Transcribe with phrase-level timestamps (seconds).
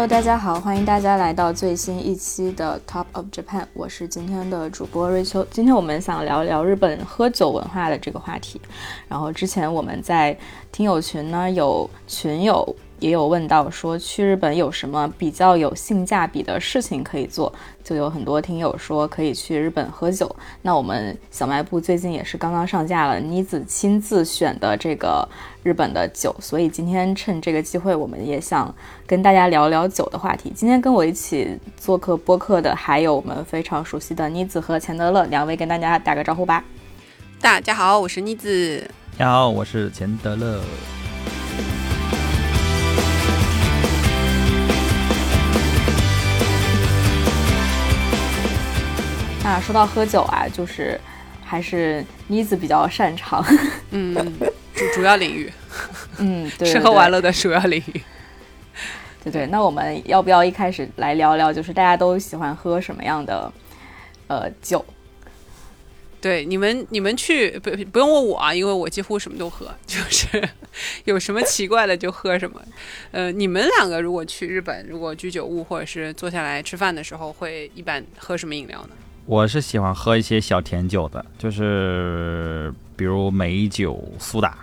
[0.00, 5.46] Hello，大家好，欢迎大家来到最新一期的 Top of Japan，我是今天的主播瑞秋。
[5.50, 8.58] 今天我们想聊聊日本喝酒文化的这个话题。
[9.08, 10.34] 然后之前我们在
[10.72, 12.74] 听友群呢，有群友。
[13.00, 20.34] 也有问到说去日本有什么比较有性价比的事情可以做，就有很多听友说可以去日本喝酒。
[20.60, 25.26] 那我们小卖部最近也是刚刚上架了妮子亲自选的这个
[25.62, 28.72] 日本的酒，所以今天趁这个机会，我们也想
[29.06, 30.52] 跟大家聊聊酒的话题。
[30.54, 36.62] 今天跟我一起做客播客的还有我们非常熟悉的妮子和钱德勒两位，跟大家打个招呼吧。
[37.40, 38.86] 大家好，我是妮子。
[39.16, 40.60] 大家好，我是钱德勒。
[49.50, 50.96] 那说到喝酒啊，就是
[51.44, 53.44] 还是妮子比较擅长，
[53.90, 54.14] 嗯，
[54.72, 55.52] 主主要领域，
[56.18, 58.00] 嗯，对，吃喝玩乐的主要领域，
[59.24, 59.46] 对对。
[59.48, 63.52] 那我们要不要一开始来聊聊，就是大家都喜欢喝什么样的
[64.28, 64.86] 呃酒？
[66.20, 70.48] 对，你们你们去不不用问我啊，因为我几乎什么都喝， 就是
[71.06, 72.62] 有什么奇怪的就喝什么。
[73.10, 78.90] 呃，你们两个如果去日本，如果居酒屋或者是坐下来吃饭的时候，会一般喝什么饮料呢？
[79.30, 84.56] 我是喜欢喝一些小甜酒的，就是比如美酒、苏打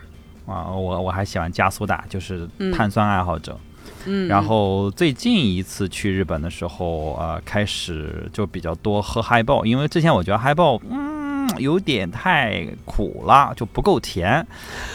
[0.46, 3.58] 啊，我我还喜欢加苏打，就是碳酸爱好者。
[4.06, 14.46] 嗯，然后最近一次去日本的时候，呃，开始就比较多喝嗨爆，因为之前我觉得嗨爆嗯有点太苦了，就不够甜。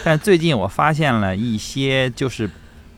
[0.03, 2.47] 但最近我发现了一些就是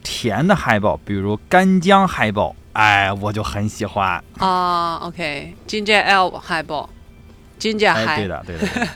[0.06, 2.56] 甜的嗨爆，比如干姜嗨爆。
[2.74, 4.98] 哎，我就很喜欢啊。
[4.98, 8.88] OK，Ginger Ale Highball，Ginger High，对的，对的，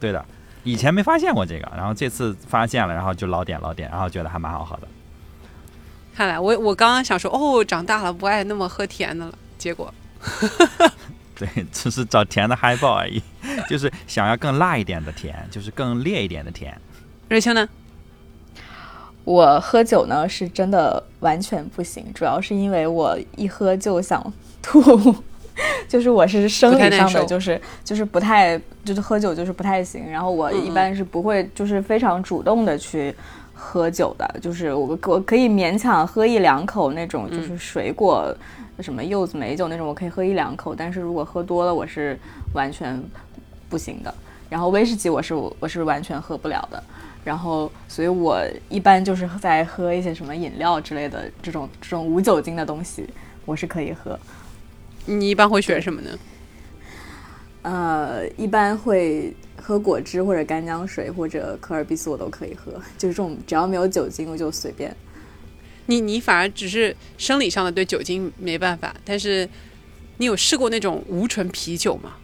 [0.00, 0.24] 对的。
[0.64, 4.88] 以前没发现过这个，然后这次发现了，然后就老点老点，然后觉得还蛮好喝的。
[6.14, 9.92] 看来我我刚刚想说，哦，长大了不爱那么喝甜的了，结果，
[11.34, 13.20] 对，只是找甜的 Highball 而已，
[13.68, 16.80] 就是想要更辣一点的甜，就是更烈一点的甜。
[17.28, 17.68] 瑞秋呢？
[19.28, 24.24] 我喝酒呢是真的完全不行，主要是因为我一喝就想
[24.62, 24.80] 吐，
[25.86, 30.10] 就是我是生理上的，就是就是不太就是喝酒就是不太行。
[30.10, 33.14] 然后我一般是不会就是非常主动的去
[33.52, 38.34] 喝酒的，就是我我可以勉强喝一两口那种，就是水果
[38.80, 40.74] 什么柚子美酒那种，我可以喝一两口。
[40.74, 42.18] 但是如果喝多了，我是
[42.54, 42.98] 完全
[43.68, 44.14] 不行的。
[44.48, 46.82] 然后威士忌我是我是完全喝不了的。
[47.28, 53.06] 然后，所以我一般就是在喝一些什么饮料之类的这种这种无酒精的东西，
[53.44, 54.18] 我是可以喝。
[55.04, 56.18] 你一般会选什么呢？
[57.60, 62.72] 呃，一般会喝果汁或者干姜水或者可尔必斯，我都可以喝。
[62.96, 64.96] 就是这种只要没有酒精，我就随便。
[65.84, 69.46] 你你反而只是生理上的对酒精没办法，但是
[70.16, 72.14] 你有试过那种无醇啤酒吗？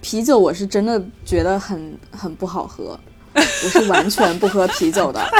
[0.00, 2.96] 啤酒我是真的觉得很很不好喝。
[3.38, 5.24] 我是完全不喝啤酒的。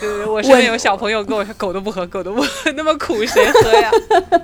[0.00, 3.90] 对对，我身边有小朋友跟我说，狗都不喝，狗都不喝，那么苦谁喝呀？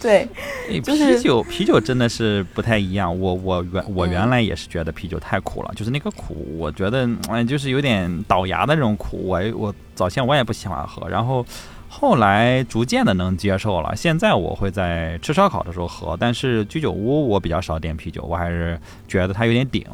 [0.00, 0.28] 对，
[0.68, 3.18] 啤酒啤酒真的是不太一样。
[3.18, 9.16] 我我原我原来也是觉得啤酒太苦了，就是那个苦，我觉得哎，就是有点倒牙的那种苦。
[9.24, 11.46] 我我早先我也不喜欢喝，然后
[11.88, 13.94] 后来逐渐的能接受了。
[13.94, 19.84] 现在我会在吃烧烤的时候喝，但是居酒屋我比较少点啤酒，我还是觉得它有点顶。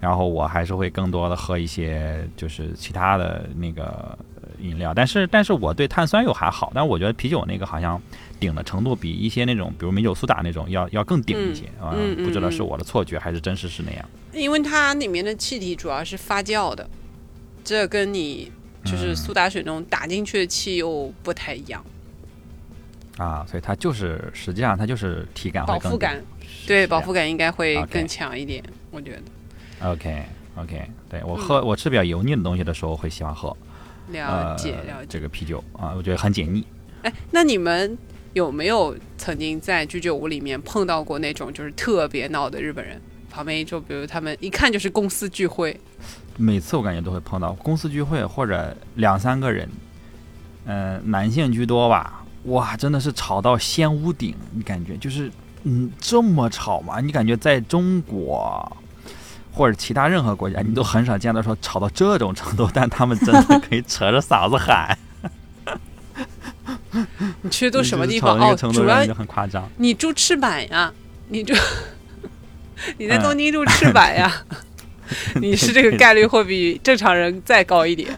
[0.00, 4.16] 然后我还是会更多的喝一些就是其他的那个
[4.60, 8.00] 饮料，但是但是我对碳酸又还好，但我觉得啤酒那个好像
[8.38, 14.08] 顶的程度比一些那种比如美酒苏打那种要要更顶一些啊，不知道是我的错觉还是真实是那样。
[14.32, 16.88] 因为它里面的气体主要是发酵的，
[17.64, 18.52] 这跟你
[18.84, 21.84] 就是苏打水中打进去的气又不太一样。
[23.16, 26.22] 啊，所以它就是实际上它就是体感饱腹感，
[26.68, 28.62] 对饱腹感应该会更强一点，
[28.92, 29.22] 我觉得。
[29.82, 33.56] OK，OK，对我喝我吃比较油腻的东西的时候会喜欢喝，
[34.10, 36.64] 了解了解这个啤酒啊，我觉得很解腻。
[37.02, 37.96] 哎，那你们
[38.32, 43.00] 有没有曾经在居酒屋里面碰到过那种就是特别闹的日本人？
[43.30, 45.78] 旁边一桌，比如他们一看就是公司聚会，
[46.36, 49.68] 每次我感觉都会碰到公司聚会或者两三个人，
[50.64, 52.24] 嗯，男性居多吧？
[52.44, 55.30] 哇，真的是吵到掀屋顶，你感觉就是
[55.64, 57.00] 嗯这么吵吗？
[57.00, 58.76] 你感觉在中国？
[59.58, 64.96] 或者其他任何国家，你都很少见到说吵到这种程度， 但他们真的可以扯着嗓子喊。
[67.42, 68.38] 你 去的都什么地方？
[68.38, 69.68] 哦，主要很夸张。
[69.76, 70.92] 你住赤坂呀？
[71.26, 71.52] 你住
[72.98, 74.32] 你在东京住赤坂呀？
[75.40, 78.16] 你是这个概率会比正常人再高一点。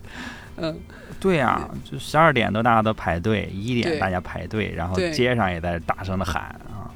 [0.58, 0.78] 嗯，
[1.18, 6.92] 对啊，就十二点都大家都排队，一点大家排队，然后街上也在大声的喊啊。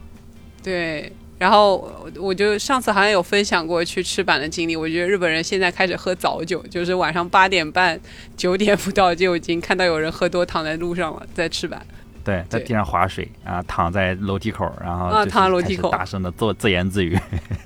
[0.62, 8.00] 对，然后我我就上次好像有分享过去赤坂的经历，我觉得日本人现在开始喝早酒，就是晚上八点半、
[8.36, 11.84] 九点不到就已经看到有人喝多躺在路上了，在赤坂。
[12.24, 15.90] 对，在地上划水啊，躺在楼梯口，然后啊躺在楼梯口。
[15.90, 17.18] 大声的做自言自语。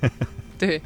[0.59, 0.81] 对，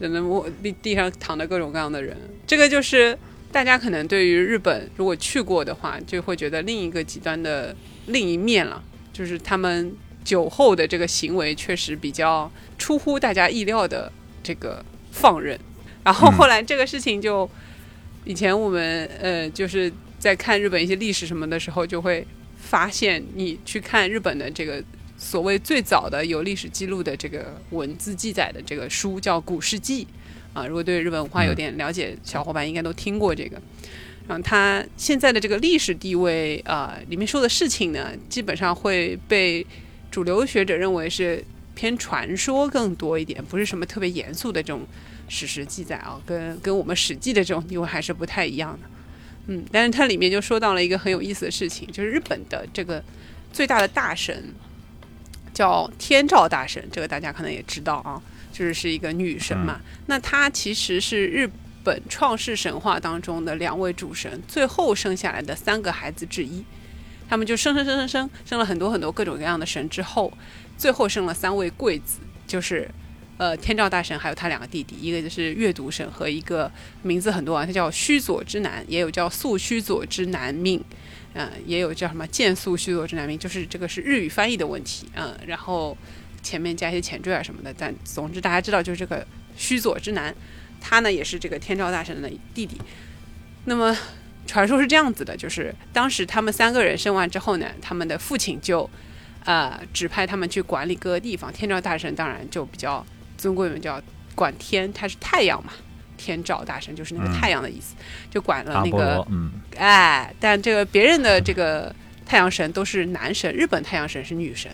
[0.00, 2.16] 真的我地地上躺着各种各样的人，
[2.46, 3.16] 这个就是
[3.52, 7.76] 大家可能对于日本如果去过的话，就会觉得另一个极端的
[8.06, 8.82] 另一面了，
[9.12, 9.94] 就是他们
[10.24, 14.10] 酒后的这个行为确实比较出乎大家意料的
[14.42, 15.58] 这个放任。
[16.02, 17.48] 然后后来这个事情就，
[18.24, 22.26] 以前我们呃就是在看日本一些历史什么的时候，就会
[22.56, 24.82] 发现你去看日本的这个
[25.16, 30.04] 所谓最早的有历史记录的这个文字记载的这个书叫《古世纪》
[30.52, 33.60] 啊，如果对日本文化有点了解，小伙伴应该都听过这个。
[34.26, 39.66] 然后它现在的这个历史地位啊、里面说的事情呢，基本上会被
[40.14, 41.44] 主流学者认为是
[41.74, 44.86] 偏传说更多一点，不是什么特别严肃的这种
[45.28, 48.88] 史实记载啊，跟跟我们《史记》的这种地位还是不太一样的。
[49.48, 53.02] 嗯，但是它里面就说到了一个很有意思的事情，就是日本的这个
[53.52, 54.54] 最大的大神
[55.52, 58.22] 叫天照大神，这个大家可能也知道啊，
[58.52, 59.80] 就是是一个女神嘛。
[60.06, 61.50] 那她其实是日
[61.82, 66.64] 本创世神话当中的两位主神最后生下来的三个孩子之一。
[67.28, 70.32] 他们就生生生生生生了很多很多各种各样的神之后，
[70.76, 72.88] 最后生了三位贵子，就是
[73.38, 76.70] 呃天照大神还有他两个弟弟，一个就是月读神和一个
[77.02, 80.82] 名字很多啊，他叫须佐之男，也有叫素须佐之男命，
[81.32, 85.96] 嗯、也有叫什么剑素须佐之男命，就是这个是日语翻译的问题，嗯、然后
[86.42, 89.26] 前面加一些前缀啊什么的，但总之大家知道就是这个
[89.56, 90.34] 须佐之男，
[90.80, 92.80] 他呢也是这个天照大神的弟弟，
[93.64, 93.96] 那么。
[94.46, 98.88] 传说是这样子的，就是当时他们三个人生完之后呢，他们的父亲就，
[99.44, 101.52] 呃，指派他们去管理各个地方。
[101.52, 103.04] 天照大神当然就比较
[103.36, 104.00] 尊贵嘛，叫
[104.34, 105.72] 管天，他是太阳嘛，
[106.16, 107.94] 天照大神就是那个嗯太阳的意思，
[108.30, 111.94] 就管了那个，嗯，哎，但这个别人的这个
[112.26, 114.70] 太阳神都是男神，日本太阳神是女神，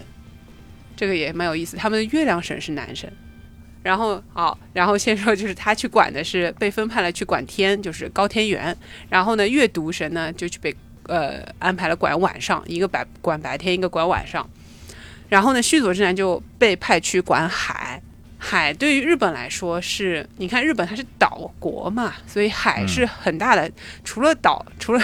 [0.96, 1.76] 这个也蛮有意思。
[1.76, 3.12] 他们的月亮神是男神。
[3.82, 8.76] 然后好，然后先说就是他去管的是被分派了去管天，就是高天元。
[9.08, 10.74] 然后呢，月读神呢就去被
[11.06, 14.48] 呃安排了管晚上，一个白管白天，一个管晚上。
[15.28, 18.02] 然后呢，须佐之男就被派去管海。
[18.42, 23.70] 海对于日本来说是，你看日本它是岛国嘛，所以海是很大的，
[24.02, 25.02] 除了岛，除了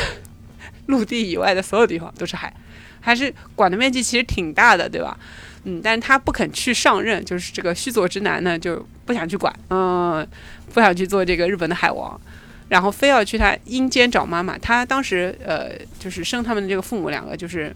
[0.87, 2.53] 陆地以外的所有地方都是海，
[2.99, 5.19] 还是管的面积其实挺大的，对吧？
[5.69, 10.25] 嗯，但是他不肯去上任，就是这个须佐之男呢，就不想去管，嗯，
[10.73, 12.19] 不想去做这个日本的海王，
[12.69, 14.57] 然后非要去他阴间找妈妈。
[14.57, 17.75] 他当时呃，就是生他们的这个父母两个，就是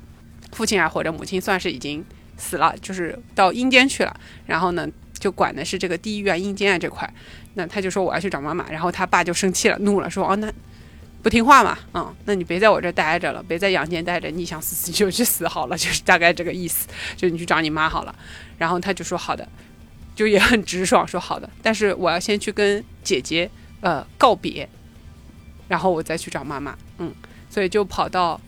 [0.53, 2.05] 父亲还活着，母亲算是已经
[2.37, 4.17] 死了，就是到阴间去了。
[4.47, 4.89] 然后呢，
[5.19, 7.13] 就管的是这个地狱啊、阴间啊这块。
[7.55, 10.53] 那他就说我要去找妈妈，然后他爸就生气了，怒了，说哦那。
[11.23, 18.15] 不听话嘛，嗯，那你别在我这待着了，别在阳间待着，你想死死就去死好了，就是大概这个意思， 就你去找你妈好了。
[18.57, 19.47] 然后他就说好的，
[20.17, 23.51] 就也很直爽，说好的， 但是我要先去跟姐姐
[23.81, 24.69] 呃告别，
[25.69, 27.13] 然后我再去找妈妈，嗯，
[27.51, 28.41] 所以就跑到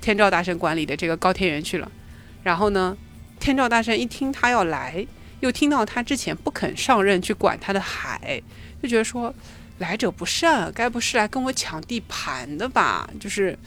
[0.00, 1.90] 天照大神管理的这个高天原去了。
[2.42, 2.96] 然后呢，
[3.40, 5.06] 天照大神一听他要来，
[5.40, 8.42] 又听到他之前不肯上任去管他的海，
[8.82, 9.32] 就觉得说
[9.82, 13.10] 来者不善，该不是来跟我抢地盘的吧？
[13.18, 13.58] 就是，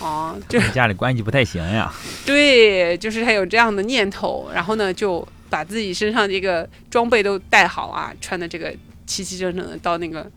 [0.00, 1.92] 哦、就家里关系不太行呀。
[2.26, 8.74] 对，就是他有这样的念头，然后呢，就把自己身上这个装备都带好啊，穿的这个
[9.06, 10.28] 齐齐整整的，到那个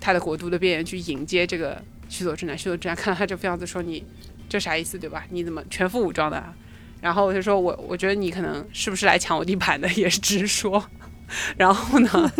[0.00, 2.56] 他的国度的边缘去迎接这个须佐之男。
[2.56, 4.02] 须佐之男看到他这副样子，说：“你
[4.48, 5.24] 这啥意思，对吧？
[5.28, 6.54] 你怎么全副武装的、啊？”
[7.02, 10.82] 然后我就说：“我我觉得你可能是不是来抢我地盘的，也是直说。
[11.56, 12.32] ”然后呢，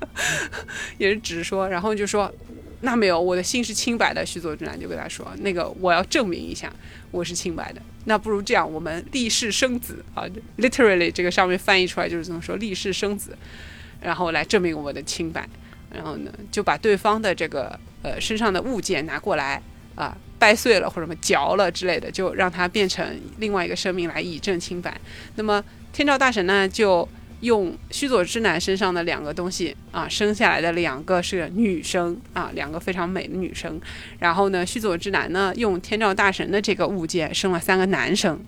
[0.98, 2.32] 也是直说，然后就说。
[2.80, 4.24] 那没有，我的心是清白的。
[4.24, 6.72] 徐佐之男就跟他说：“那个，我要证明一下，
[7.10, 7.82] 我是清白的。
[8.04, 10.22] 那不如这样，我们立誓生子啊
[10.58, 13.36] ，literally 这个上面翻译出来就是这么说，立誓生子，
[14.00, 15.44] 然后来证明我的清白。
[15.92, 19.60] 然后呢，就把对方的这个呃身上的物件拿过来
[19.96, 23.04] 啊，掰碎了或者什么嚼了之类的，就让它变成
[23.38, 24.96] 另外一个生命来以证清白。
[25.34, 25.60] 那么
[25.92, 27.08] 天照大神呢，就
[27.40, 33.80] 用须佐之男身上的两个东西啊，生下来的两个是女生啊，两个非常美的女生。
[34.18, 38.40] 然后呢，须佐之男呢，用天照大神的这个物件生了三个男生。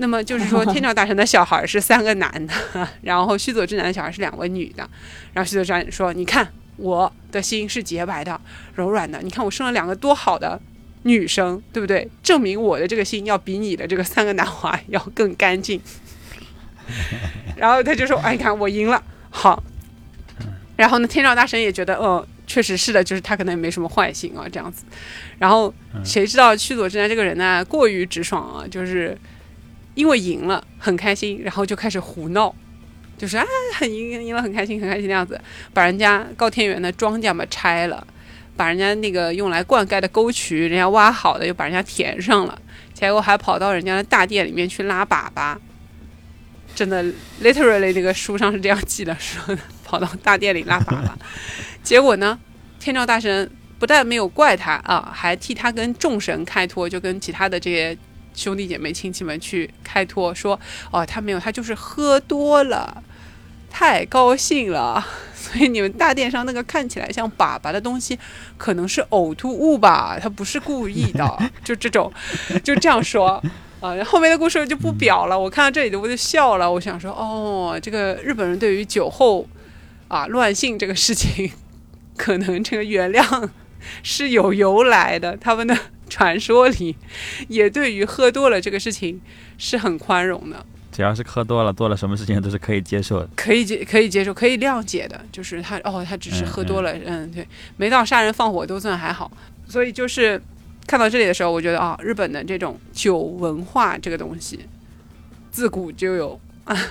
[0.00, 2.54] 那么就是说，天照大神的小孩是三个男的，
[3.02, 4.88] 然后须佐之男的小孩是两位女的。
[5.32, 8.40] 然后须佐之男说：“你看，我的心是洁白的、
[8.76, 9.20] 柔软的。
[9.22, 10.60] 你看我生了两个多好的
[11.02, 12.08] 女生，对不对？
[12.22, 15.80] 证明我的这个心要比你的这个三个男孩 要更干净。
[17.56, 19.62] 然后他就说：“哎，你看我赢了，好。”
[20.76, 24.84] 然后呢，天照大神也觉得，嗯，确实是的，就是他可能也没什么坏心啊，这样子。
[25.38, 29.18] 然后谁知道驱佐之男这个人呢，过于直爽啊，就是
[29.94, 32.54] 因为赢了很开心，然后就开始胡闹，
[33.16, 35.40] 就是啊，很赢赢了很开心很开心的样子，
[35.74, 38.06] 把人家高天元的庄稼嘛拆了，
[38.56, 42.56] 把人家那个用来灌溉的沟渠人家挖好的又把人家填上了，
[42.94, 45.56] 结果还跑到人家的大殿里面去拉粑粑。
[46.78, 47.02] 真的
[47.42, 51.10] ，literally 那个书上是这样记的，说跑到大殿里拉粑粑，
[51.82, 52.38] 结果呢，
[52.78, 57.98] 天照大神不但没有怪他啊，还替他跟众神开脱，就跟其他的这些
[58.32, 60.56] 兄弟姐妹亲戚们去开脱，说
[60.92, 63.02] 哦，他没有，他就是喝多了，
[63.68, 65.04] 太高兴了，
[65.34, 68.16] 所以你们大殿上那个看起来像粑粑的东西，
[68.56, 72.12] 可能是呕吐物吧，他不是故意的，就这种，
[72.62, 73.42] 就这样说。
[73.80, 75.38] 啊，后面的故事就不表了。
[75.38, 76.70] 我看到这里我就笑了。
[76.70, 79.48] 我想说，哦，这个日本人对于酒后
[80.08, 81.50] 啊乱性这个事情，
[82.16, 83.48] 可能这个原谅
[84.02, 85.36] 是有由来的。
[85.36, 85.76] 他们的
[86.08, 86.96] 传说里
[87.46, 89.20] 也对于喝多了这个事情
[89.58, 90.66] 是很宽容的。
[90.90, 95.20] 只要是喝多了，做了什么事情都是可以接受的，可以接可以接受，可以谅解的。
[95.30, 99.30] 就是他哦，他只是喝多了，嗯，对，没到杀人放火都算还好。
[99.68, 100.42] 所以就是。
[100.88, 104.58] 看到这里的时候，我觉得啊，日本的这种酒文化这个东西，
[105.50, 106.40] 自古就有，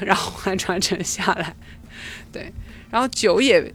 [0.02, 1.56] 然后还传承下来。
[2.32, 2.54] 对，
[2.92, 3.74] 然后酒也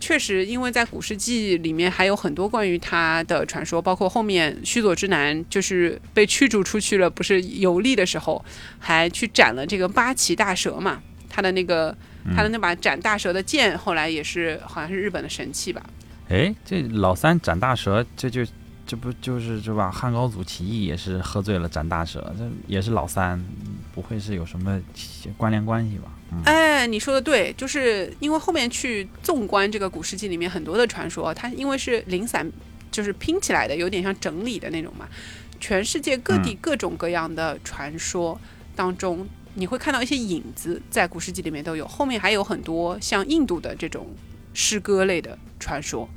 [0.00, 8.42] 确实，因为在古世纪里面还有很多关于它的传说，包括后面须佐之男就是被驱逐出去了，不是游历的时候，
[8.78, 11.02] 还去斩了这个八岐大蛇嘛。
[11.28, 11.94] 他的那个
[12.34, 15.84] 他的那把斩大蛇的剑，后来也是好像是日本的神器吧？
[16.30, 18.42] 哎，这老三斩大蛇，这就。
[18.90, 19.88] 这不就是是吧？
[19.88, 23.40] 汉高祖起义也是喝醉了斩大蛇，这也是老三，
[23.94, 24.82] 不会是有什么
[25.36, 26.10] 关联关系吧？
[26.44, 32.50] 哎，你说的对，就是因为后面去纵观这个古世纪里面很多的传说，它因为是零散，
[32.90, 35.06] 就是拼起来的，有点像整理的那种嘛。
[35.60, 38.36] 全世界各地各种各样的传说
[38.74, 41.86] 当中，你会看到一些影子，在古世纪里面都有。
[41.86, 44.08] 后面还有很多像印度的这种
[44.52, 46.08] 诗歌类的传说。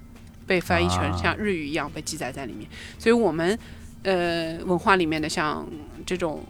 [0.46, 2.70] 被翻译成像日语一样被记载在里面，
[3.00, 3.58] 所以我们
[4.04, 5.66] 呃文化里面的像
[6.06, 6.44] 这种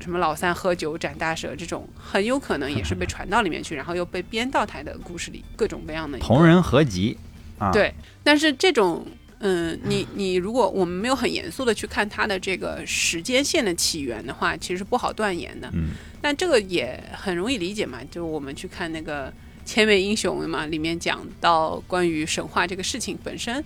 [0.00, 7.16] 什么老三喝酒斩大蛇这种，很有可能也是被 传到里面去，然后又被编到台的故事里，各种各样的同人合集
[7.58, 7.70] 啊。
[7.70, 7.92] 对，
[8.22, 9.06] 但是这种
[9.40, 15.68] 嗯，你你如果我们没有很严肃的去看它的这个时间线的起源的话，其实不好断言的。
[15.74, 15.90] 嗯，
[16.22, 19.32] 但这个也很容易理解嘛，就我们去看那个。
[19.68, 23.62] 千面英雄嘛，里面讲到关于神话这个事情本身，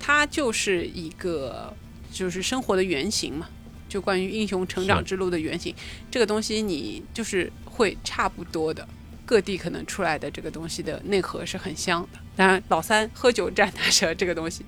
[0.00, 1.70] 它就是一个
[2.10, 3.46] 就是生活的原型嘛，
[3.86, 5.74] 就关于英雄成长之路的原型，
[6.10, 8.88] 这个东西你就是会差不多的，
[9.26, 12.18] 各地可能出来的这个东西的内核是很像的。
[12.34, 14.64] 当然，老三喝酒战大蛇这个东西，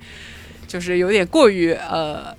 [0.69, 2.37] 就是有点过于呃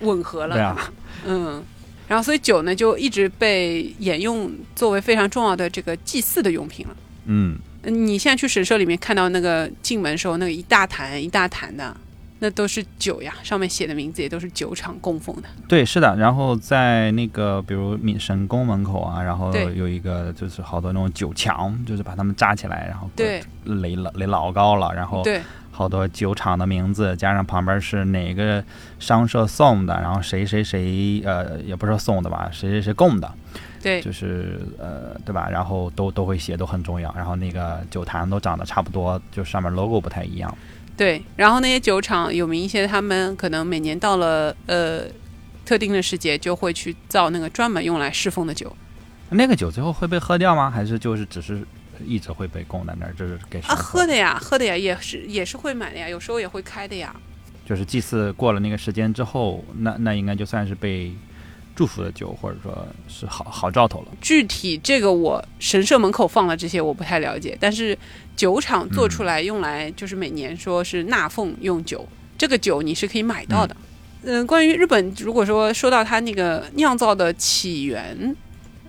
[0.00, 0.56] 吻合了。
[0.56, 0.92] 对啊，
[1.24, 1.62] 嗯，
[2.08, 6.96] 然后所以酒呢就一直被沿用作为非常重要的这个祭祀的用品了。
[7.26, 7.56] 嗯。
[7.86, 11.96] 你现在去神社里面看到那个进门时候那个一大坛一大坛的，
[12.40, 15.48] 那都是酒呀，上面写的名字也都是酒厂供奉的。
[15.68, 16.14] 对，是的。
[16.16, 25.40] 然后在那个比如神宫门口啊，然后有一个就是好多那种酒墙，就是把它们扎起来，然后对垒了垒老高了，然后对
[25.74, 28.62] 好多酒厂的名字，加上旁边是哪个
[29.00, 33.28] 商社送的，然后谁谁谁呃也不是送的吧，谁谁谁供的。
[33.82, 35.48] 对，就是呃，对吧？
[35.50, 37.12] 然后都都会写，都很重要。
[37.14, 40.56] 然后那个酒坛都长得差不多，就上面 logo 不太一样。
[40.96, 45.02] 对，然后那些酒厂有名一些，他们可能每年到了呃
[45.66, 48.74] 特定的时节，就会去造那个专门用来侍奉的酒。
[49.30, 50.70] 那个酒最后会被喝掉吗？
[50.70, 51.62] 还是就是只是
[52.06, 57.14] 一直会被供在那儿，就是给啊喝的呀，喝的呀，也是也是会买的呀，有时候也会开的呀。
[57.66, 61.12] 就是祭祀过了那个时间之后，那那应该就算是被。
[61.76, 64.06] 祝福的酒，或者说是好好兆头了。
[64.20, 67.58] 具体这个我神社门口放了这些，我不太了解。
[67.60, 67.98] 但是
[68.36, 72.06] 酒厂做出来用来就是每年说是纳奉用酒，
[72.38, 73.76] 这个酒你是可以买到的。
[74.22, 78.36] 嗯，关于日本，如果说说到它那个酿造的起源，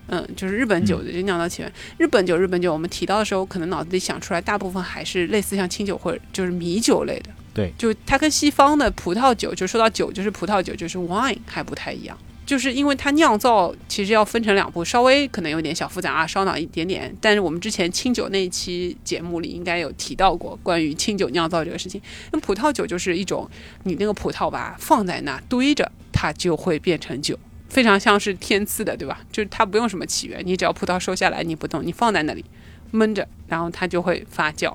[0.07, 7.29] 嗯，就是日本酒的酿造起源，日本酒，日本酒，我们提到的时候，可能脑子里想出来大部分还是类似像清酒或者就是米酒类的。
[7.53, 12.17] 对，就它跟西方的葡萄酒，就说到酒就是葡萄酒就是 wine 还不太一样。
[12.45, 17.11] 就是因为它酿造其实要分成两步，稍微可能有点小复杂啊，烧脑一点点。
[17.19, 21.99] 但是我们之前清酒那一期节目里应该有提到过关于清酒酿造这个事情。
[22.31, 23.49] 那葡萄酒就是一种
[23.81, 27.35] 你那个葡萄吧放在那堆着，它就会变成酒，
[27.75, 29.19] 非常像是天赐的，对吧？
[29.33, 32.45] 就是它不用什么起源，你只要葡萄收下来你不动，你放在那里
[32.91, 34.73] 闷着，然后它就会发酵。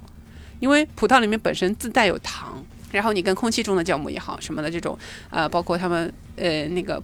[0.59, 4.99] 因为葡萄里面本身自带有糖，然后你跟空气中的酵母也好什么的这种，
[5.31, 7.03] 呃，包括他们呃那个。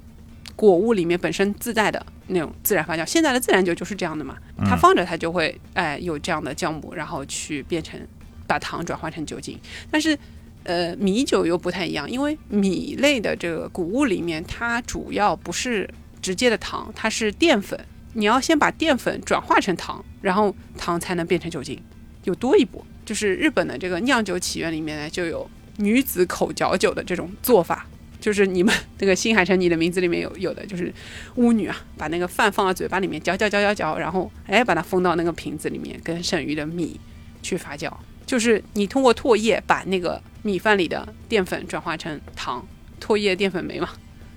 [0.55, 8.00] 果物里面本身自带的那种自然发酵，现在的自然酒就是这样的嘛，它放着它就会哎有这样的酵母，然后去变成
[8.47, 9.61] 把糖转化成酒精。
[9.91, 10.19] 但是
[10.67, 15.89] 呃米酒又不太一样，因为米类的这个谷物里面它主要不是
[16.21, 17.79] 直接的糖，它是淀粉，
[18.13, 21.81] 你要先把淀粉转化成糖，然后糖才能变成酒精，
[22.25, 22.85] 又多一步。
[23.05, 27.87] 就是日本的这个酿酒起源里面呢，就有女子口嚼酒的这种做法。
[28.19, 30.93] 就是你们 那个新海诚，你的名字里面有有的就是
[31.37, 36.99] 巫女啊，把那个饭放到嘴巴里面嚼嚼嚼嚼嚼，然后哎把它封到那个瓶子里面，跟剩余的米
[37.43, 37.93] 去发酵。
[38.25, 42.65] 就是你通过唾液把那个米饭里的淀粉转化成糖，
[43.00, 43.88] 唾液淀粉酶嘛，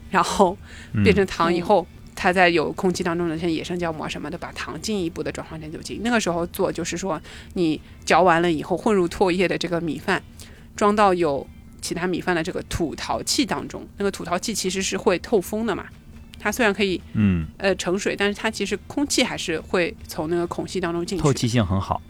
[0.10, 0.58] 然后
[1.04, 1.86] 变成糖以后，
[2.16, 6.02] 它在有空气当中的像野生酵母啊什么的，把糖进一步的转化成酒精。
[6.04, 7.22] 那个时候做就是说，
[7.54, 10.22] 你嚼完了以后混入唾液的这个米饭，
[10.76, 11.48] 装到有。
[11.82, 15.86] 其他米饭的这个土陶器当中，那个土陶器其实是会透风的嘛。
[16.38, 21.24] 它虽然可以，嗯，呃，盛水，但是它其实空气还是会从那个孔隙当中进去。
[21.24, 22.02] 透气性很好。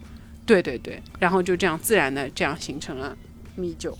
[0.44, 3.16] 对对对，然后就这样自然的这样形成了
[3.60, 3.98] 米酒。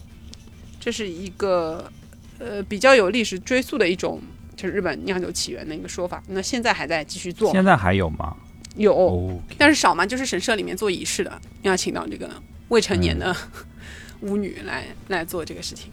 [0.80, 1.92] 这是一个
[2.40, 4.22] 呃比较有历史追溯的一种，
[4.56, 6.24] 就是日本酿酒起源的一个说法。
[6.28, 7.52] 那现在还在继续做。
[7.52, 8.36] 现在还有吗？
[8.76, 12.30] 有，但是少嘛，就是神社里面做仪式的，要请到这个
[12.70, 13.36] 未成年的。
[14.22, 15.90] 巫女来来做这个事情。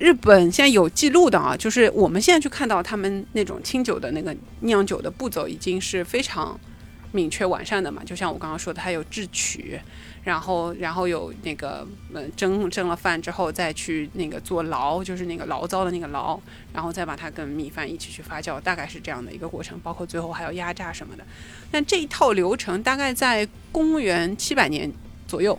[0.00, 6.58] 日本现在有记录的啊，就是我们现在去看到他们那种清酒的那个酿酒的步骤，已经是非常
[7.12, 8.02] 明确完善的嘛。
[8.04, 9.80] 就像我刚刚说的，它有制曲，
[10.28, 16.38] 然后然后有那个嗯蒸蒸了饭之后再去那个做醪，就是那个醪糟的那个醪，
[16.74, 19.80] 然后再把它跟米饭一起去发酵，大概是这样的一个过程。
[19.80, 21.24] 包括最后还要压榨什么的。
[21.70, 24.92] 但这一套流程大概在公元七百年
[25.26, 25.58] 左右。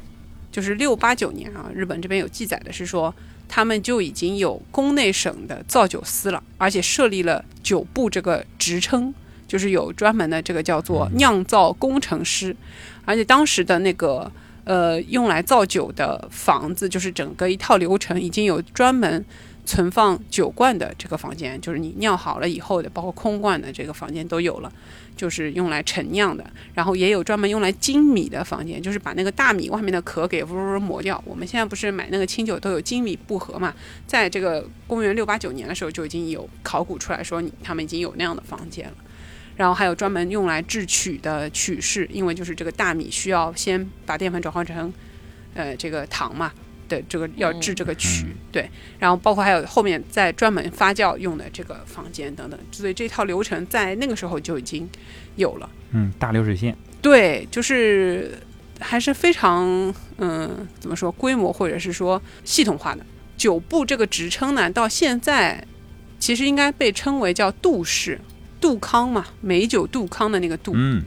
[0.51, 3.13] 就是六八九年啊，日本这边有记载的是说，
[3.47, 9.13] 他们就已经有宫内省的造酒司了，而且设立了酒部这个职称，
[9.47, 12.53] 就是有专门的这个叫做酿造工程师，
[13.05, 14.29] 而且当时的那个
[14.69, 19.25] 呃用来造酒的房子，就是整个一套流程已经有专门。
[19.65, 24.73] 存放酒罐的这个房间，就是你酿好了以后的，包括空罐的这个房间都有了，
[25.15, 26.43] 就是用来陈酿的。
[26.73, 31.21] 然后也有专门用来精米的房间，就是把那个大米外面的壳给呜呜磨掉。
[31.23, 33.71] 我们现在不是买那个清酒都有精米布盒嘛？
[34.07, 38.95] 在这个公元六八九年的时候就已经有考古出来说，他们已经有那样的房间了。
[39.59, 44.91] 然后还有专门用来制曲的曲式，因为就是这个大米需要先把淀粉转化成，
[45.53, 46.49] 呃，这个糖嘛。
[46.87, 48.67] 的这个要制这个曲，对，
[48.97, 54.89] 然后包括还有后面在专门发酵用的这个房间等等，所以这套流程在那个时候就已经
[55.35, 55.69] 有了。
[55.91, 56.75] 嗯，大流水线。
[56.99, 58.39] 对，就是
[58.79, 63.05] 还是非常嗯，怎么说规模或者是说系统化的
[63.37, 64.67] 酒部这个职称呢？
[64.67, 65.63] 到现在
[66.17, 68.19] 其实应该被称为叫杜氏，
[68.61, 71.03] 杜康嘛，美酒杜康的那个杜，嗯，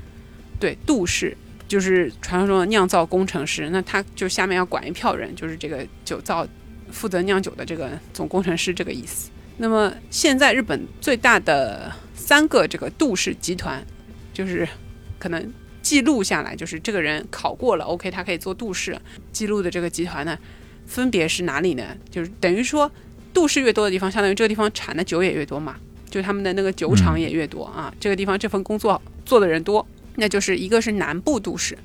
[0.58, 1.36] 对，杜氏。
[1.68, 6.46] 就是传说中的酿造工程师，那他就下面要管一票人，就是这个酒造
[6.90, 9.30] 负责酿酒的这个总工程师这个意思。
[9.56, 13.82] 那么现在日本最大的三个这个杜氏集团，
[14.34, 14.68] 就是
[15.18, 19.00] 可能记录下来，就是这个人考过了，OK，他可以做杜氏
[19.32, 20.38] 记录的这个集团呢，
[20.86, 21.96] 分别是哪里呢？
[22.10, 22.92] 就是等于说
[23.32, 25.76] 杜氏越多的地方，相当于这个地方产的酒也越多嘛，
[26.12, 29.84] 就他们的那个酒厂也越多啊，这个地方这份工作做的人多。
[30.16, 31.76] 那就是一个是南部都市，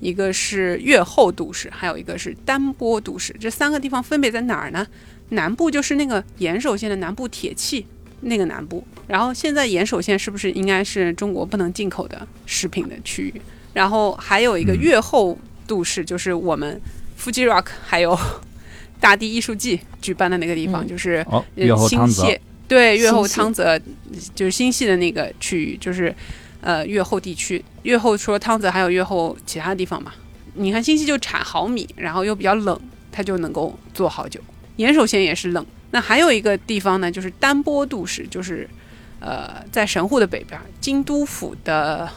[0.00, 3.32] 一个是越后都市，还有一个是丹波都市。
[3.38, 4.84] 这三个地方分别在哪儿呢？
[5.28, 7.86] 南部就是那个岩手县的南部铁器
[8.22, 8.84] 那个南部。
[9.06, 13.40] 然后现在岩手县是不是应该是中国不能进口的食品的区域？
[13.72, 16.80] 然后还有一个越后都市，就是我们
[17.16, 18.18] Fuji Rock 还有
[18.98, 21.24] 大地艺术季举办的那个地方，就是
[21.88, 22.36] 新泻
[22.68, 23.78] 对越后汤泽
[24.34, 26.14] 就是新系的那个区域，就是。
[26.62, 30.12] 呃，越后地区，越后除了汤泽，还有越后其他地方嘛？
[30.54, 32.80] 你看新系就产好米，然后又比较冷，
[33.12, 34.40] 它就能够做好酒。
[34.76, 35.64] 岩手县也是冷。
[35.92, 38.68] 那还有一个地方呢，就是丹波度市，就是
[39.20, 42.10] 呃，在神户的北边，京都府的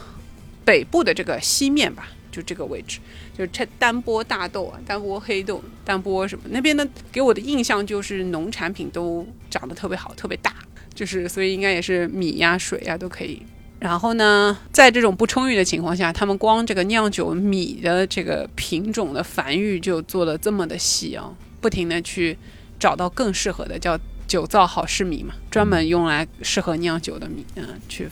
[0.64, 2.98] 北部的这个西面吧，就这个位置，
[3.36, 6.86] 就是丹波大豆啊，丹波黑豆，丹波什么那边呢？
[7.10, 10.54] 给我的印象就是农产品都长得特别好，特别大。
[10.92, 13.40] 就是所以应该也是米呀、水呀都可以。
[13.78, 22.36] 然后呢，在这种不充裕的情况下，他们光这个酿酒米的这个品种的繁育就做的这么的细啊，不停的去
[22.78, 28.06] 找到更适合的，叫酒造好事米嘛，专门用来适合酿酒的米，嗯，去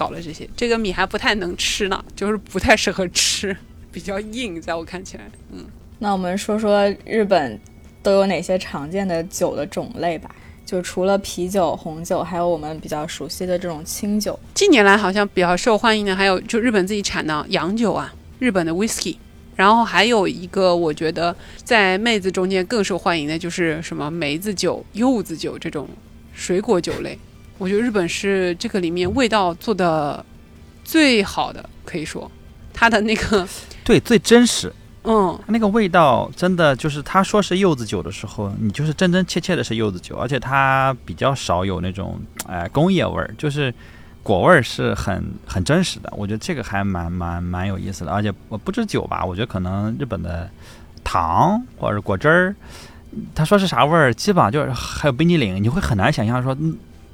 [0.00, 0.48] 搞了这些。
[0.56, 3.54] 这个米还不太能吃呢，就是不太适合吃，
[3.92, 5.66] 比较硬，在我看起来，嗯。
[5.98, 7.60] 那我们说说日本
[8.02, 10.34] 都有哪些常见的酒的种类吧。
[10.64, 14.38] 就除了啤酒、红酒，还有我们比较熟悉的这种清酒。
[14.54, 19.16] 近年来好像比较受欢迎的还有就日本自己产的洋酒啊，日本的 whisky。
[19.56, 25.86] 然后还有一个我觉得在妹子中间更受欢迎的就是什么梅子酒、柚子酒这种
[26.32, 27.18] 水果酒类。
[27.60, 30.24] 我觉得日本是这个里面味道做的
[30.82, 32.28] 最好的，可以说
[32.72, 33.46] 它的那个
[33.84, 34.72] 对最真实。
[35.04, 43.72] 嗯，那个味道真的就是他说是柚子酒的时候，你就是真真切切的是柚子酒，而且它比较少有那种哎工业味儿，就是
[44.22, 46.10] 果味儿是很很真实的。
[46.16, 50.50] 我觉得这个还蛮蛮蛮有意思的，而且我不止酒吧，我觉得可能日本的
[51.04, 52.54] 糖或者果汁儿，
[53.34, 56.56] 他说是啥味儿，基本上就是还有冰激凌，你会很难想象说。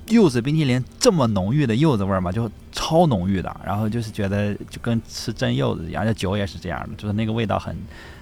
[0.08, 7.76] 柚子冰淇淋这么浓郁的柚子味儿嘛，就超浓郁的，然后就是觉得就跟吃真柚子一样，而且酒也是这样的，就是那个味道很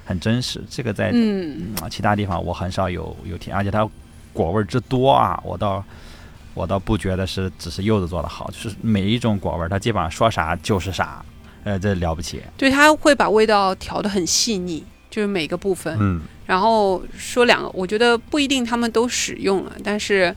[0.05, 0.65] 很真实。
[0.71, 3.87] 这个在嗯其他地方我很少有有听，而且它
[4.33, 5.85] 果味之多啊，我倒
[6.55, 11.23] 我倒不觉得是只是柚子做的好，就是每一种果味它基本上说啥就是啥，
[11.65, 12.41] 呃，这了不起。
[12.57, 15.95] 对，它会把味道调得很细腻，就是每个部分。
[16.01, 20.35] 嗯，然后说两个，我觉得不一定他们都使用了，但是。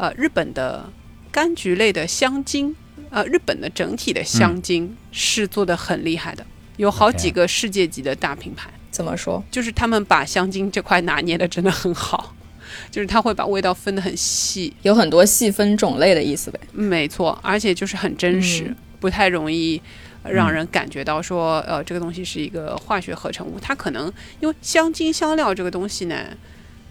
[0.00, 0.90] 呃，日本的
[1.30, 2.74] 柑橘类的香精，
[3.10, 6.46] 呃，日本的整体的香精是做的很厉害的，
[6.78, 8.70] 有好几个世界级的大品牌。
[8.90, 9.44] 怎么说？
[9.50, 12.34] 就是他们把香精这块拿捏的真的很好，
[12.90, 16.58] 就是他会把味道分得很细，有很多细分种类的意思呗。
[16.72, 19.78] 没错，而且就是很真实，不太容易
[20.24, 23.60] 让人感觉到说，呃，这个东西是一个化学合成物。
[23.60, 24.10] 它可能
[24.40, 26.16] 因为香精香料这个东西呢。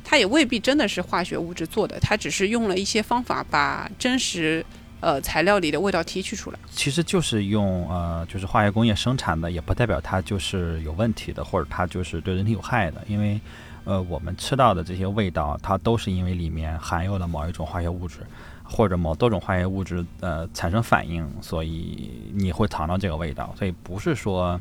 [0.09, 4.65] 它也未必真的是化学物质做的，它只是用了一些方法把真实
[5.01, 6.57] 呃材料里的味道提取出来。
[6.71, 12.99] 其实就是用呃就是化学工业生产的，也不代表它就是有问题的，或者它就是对人体有害的。
[13.07, 13.39] 因为
[13.83, 18.25] 呃我们吃到的这些味道，它都是因为里面含有了某一种化学物质，
[18.63, 23.53] 或者某多种化学物质呃产生反应，所以你会尝到这个味道。
[23.55, 24.59] 所以不是说。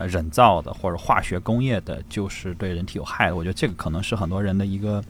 [0.00, 3.36] 呃，人造的或者化学工业的，就是对人体有害的。
[3.36, 5.04] 我觉得这个可能是很多人的一个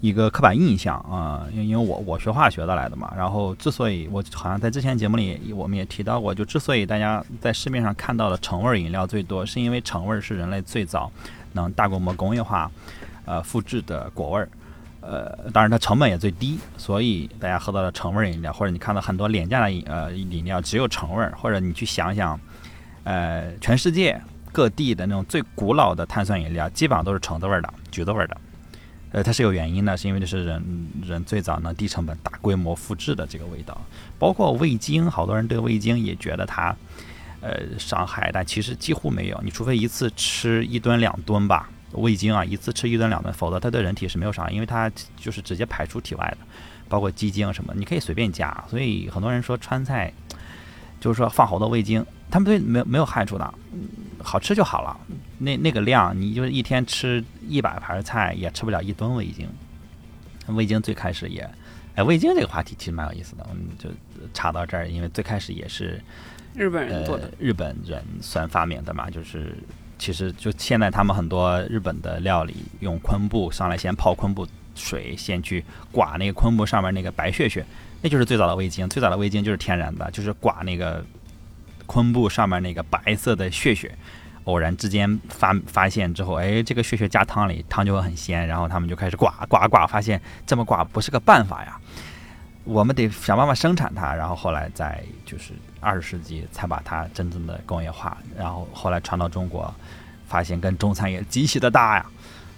[0.00, 1.46] 一个刻板印象啊。
[1.52, 11.12] 因因为我我学化学的来的嘛，然后之所以我好像在之前节目里我们也提到过，就之所以大家在市面上看到的橙味饮料最多，是因为橙味是人类最早
[11.52, 12.70] 能大规模工业化
[13.26, 14.48] 呃复制的果味儿。
[15.02, 22.40] 呃，当然它成本也最低，所以大家喝到的橙味饮料，或者你看到很多廉价的饮呃饮料只有橙味儿，或者你去想想。
[23.04, 24.20] 呃，全世界
[24.52, 28.36] 各地的那种最古老的碳酸饮料，基本上都是橙子味的、橘子味的。
[29.10, 33.78] 呃，它是有原因的，是因为这是人人最早能低成本、大规模复制的这个味道。
[34.18, 36.74] 包括味精，好多人对味精也觉得它
[37.42, 39.38] 呃伤害，但其实几乎没有。
[39.44, 46.38] 你除非一次吃一吨两吨吧，味精啊，一次吃一吨两吨，否则它对人体是没有伤害，因为它就是直接排出体外的。
[46.88, 48.64] 包括鸡精什么，你可以随便加。
[48.70, 50.10] 所以很多人说川菜
[51.00, 52.04] 就是说放好多味精。
[52.32, 53.54] 他们对没有没有害处的，
[54.22, 54.98] 好吃就好了。
[55.36, 59.46] 那那个量，你就是一天吃一百盘菜，也吃不了一吨味精。
[60.46, 61.46] 味精最开始也，
[61.94, 63.46] 哎，味精这个话题其实蛮有意思的。
[63.50, 63.90] 我们就
[64.32, 66.02] 查到这儿，因为最开始也是
[66.54, 69.10] 日本人做的，日本人算发明的嘛。
[69.10, 69.54] 就是
[69.98, 77.62] 其实就现在他们很多日本的料理，用昆布上来先泡昆布水，先去刮那个昆布上面那个白屑屑，
[78.00, 78.88] 那就是最早的味精。
[78.88, 81.04] 最早的味精就是天然的，就是刮那个。
[81.92, 83.94] 昆布上面那个白色的血血，
[84.44, 88.46] 偶然之间发发现之后，哎，这个血血加汤里，汤就会很鲜。
[88.48, 91.78] 然后他们就开始刮刮刮，发现这么刮不是个办法呀，
[92.64, 94.14] 我们得想办法生产它。
[94.14, 98.16] 然后后来在就是二十世纪才把它真正的工业化。
[98.38, 99.72] 然后后来传到中国，
[100.26, 102.06] 发现跟中餐也极其的大呀。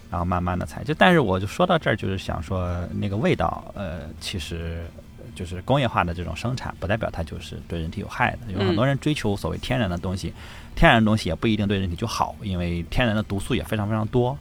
[0.09, 4.89] 然后慢慢的才就，但是我就说到这儿，就是想说那个味道，呃，其实。
[5.35, 8.51] 就是工业化的这种生产，不代表它就是对人体有害的。
[8.53, 10.33] 有很多人追求所谓天然的东西，
[10.73, 14.35] 天然的东西也不一定对人体就好，因为天然的毒素也非常非常多，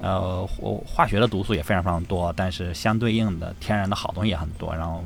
[0.00, 0.46] 呃，
[0.84, 2.30] 化学的毒素也非常非常多。
[2.36, 4.74] 但是相对应的，天然的好东西也很多。
[4.74, 5.04] 然后，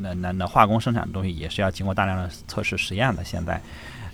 [0.00, 3.22] 那那那化工生产的东西也是要经过大量的测试实验的。
[3.22, 3.60] 现在，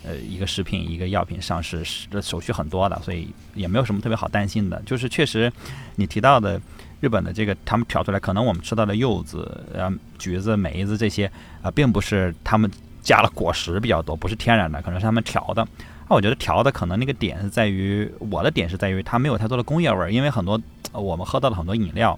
[0.05, 4.83] 呃，一个食品一个药品上市这手续很多的，所以也没有什么特别好担心的。
[4.85, 5.53] 就是确实，
[5.97, 6.61] 你提到的。
[7.03, 11.29] 日本的这个他们调出来，可能我们吃到的柚子、啊橘子、梅子这些
[11.61, 12.71] 啊、并不是他们
[13.03, 15.67] 加了果实比较多，不是天然的，可能是他们调的。
[16.09, 20.61] 那我觉得调的可能那个点是在于，我的点是在于它没有太多的工业味儿，因为很多、
[20.93, 22.17] 我们喝到的很多饮料，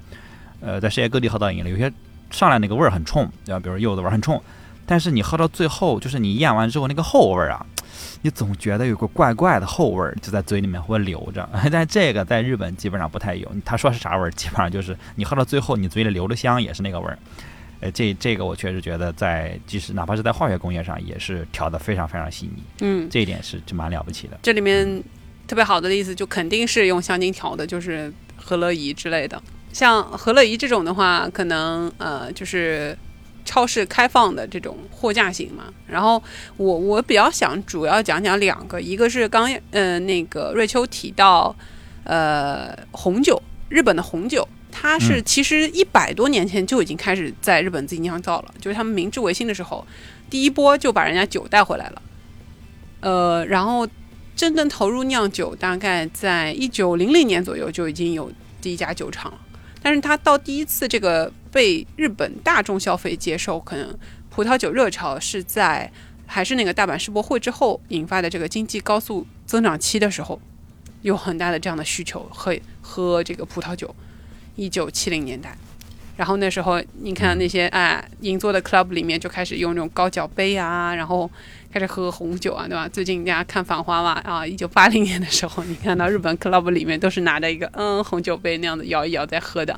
[0.61, 1.91] 呃，在世界各地喝到饮料，有些
[2.31, 3.61] 上来那个味儿很冲，对吧？
[3.61, 4.39] 比如柚子味儿很冲，
[4.85, 7.65] 但是你喝到最后，就是你咽完之后那个后味儿啊，
[8.23, 11.49] 你总觉得有个怪怪的后味儿就在嘴里面会留着。
[11.71, 17.19] 但这个在日本基本上不太有，他说是啥味儿，基本上就是你喝到最后，你嘴里留着香也是那个味儿。
[17.81, 24.39] 呃，这这个我确实觉得在即使哪怕是在化学工业上，也是调的非常非常细腻，嗯，这一点是就蛮了不起的。
[24.43, 25.03] 这里面
[25.47, 29.43] 特别好的例子就肯定是用香精调的，就是和乐怡之类的。
[29.73, 32.97] 像和乐怡这种的话，可能呃就是
[33.45, 35.65] 超市开放的这种货架型嘛。
[35.87, 36.23] 然后
[36.57, 41.55] 我我比较想主要讲讲两个，一个是刚呃那个瑞秋提到
[42.05, 44.47] 呃红酒，日本的红酒。
[44.77, 49.87] 它是嗯其实一百多年前就已经开始在日本自己酿造了，就是他们明治维新的时候，
[50.29, 52.03] 第一波就把人家酒带回来了，
[52.99, 53.87] 呃，然后
[54.35, 59.39] 真正投入酿酒，大概在一九零零年左右就已经有第一家酒厂了。
[59.85, 63.95] 但是它到第一次这个被日本大众消费接受，可能
[64.31, 65.93] 葡萄酒热潮是在
[66.27, 70.41] 还是那个大阪世博会之后引发的这个经济高速增长期的时候，
[71.03, 73.95] 有很大的这样的需求，喝喝这个葡萄酒。
[74.57, 75.55] 一九七零年代，
[76.17, 81.31] 然后那时候你看那些啊银座的 club 里面就开始用那种高脚杯啊，然后
[81.75, 82.89] 开始喝红酒啊，对吧？
[82.89, 89.77] 最近大家看《繁花》嘛，啊，一九八零年的时候，你看到日本 club 里面都是拿着一个嗯红酒杯那样子摇一摇在喝的。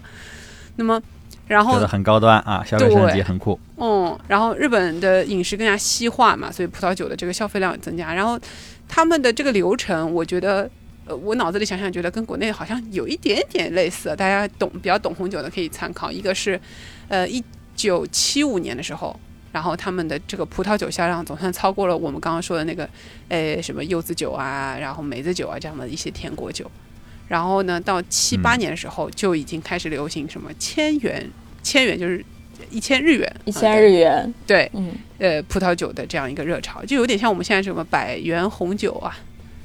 [0.76, 1.00] 那么，
[1.46, 3.58] 然后很高端啊，消费升级很酷。
[3.78, 8.12] 嗯，然后日本的饮食更加西化嘛，所以葡萄酒的这个消费量也增加。
[8.12, 8.38] 然后
[8.86, 10.68] 他们的这个流程，我觉得，
[11.06, 14.14] 呃，我脑子里想想觉得跟国内好像有一点点类似。
[14.16, 16.12] 大家懂比较懂红酒的可以参考。
[16.12, 16.60] 一个是，
[17.08, 17.42] 呃，一
[17.74, 19.18] 九七五年的时候，
[19.56, 22.86] 然后他们的这个葡萄酒销量总算超过了我们刚刚说的那个，
[23.30, 26.70] 呃，什么柚子酒啊，然后梅子酒啊这样的一些甜果酒。
[27.26, 31.26] 然后呢，到七八嗯年的时候就已经开始流行什么千元，
[31.62, 32.22] 千元就是
[32.70, 39.16] 一千日元，一千日元，对，嗯，呃，葡萄酒的这样一个热潮，就有点像我们现在什么百元红酒啊，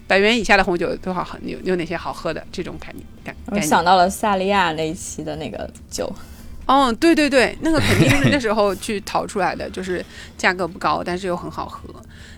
[0.08, 3.60] 百元以下的红酒多少好有有哪些好喝的这种概念感我。
[3.60, 6.10] 想到了萨利亚那一期的那个酒，
[6.72, 10.04] 哦，对对对， 那个肯定是那时候去淘出来的，就是
[10.38, 11.94] 价格不高，但是又很好喝。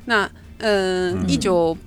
[0.06, 1.78] 那嗯，嗯一九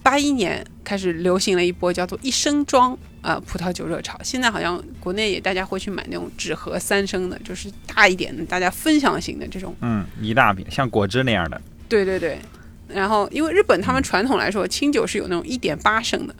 [0.00, 9.74] 八一年开始流行了一波叫做一升装啊、呃葡萄酒热潮，现在好像国内也大家会去买那种纸盒三升的，就是大一点的，大家分享型的这种。
[9.80, 11.60] 嗯，一大瓶像果汁那样的。
[11.88, 12.38] 对对对，
[12.86, 16.34] 然后因为日本他们传统来说，清酒是有那种一点八升的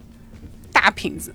[0.73, 1.35] 大瓶子，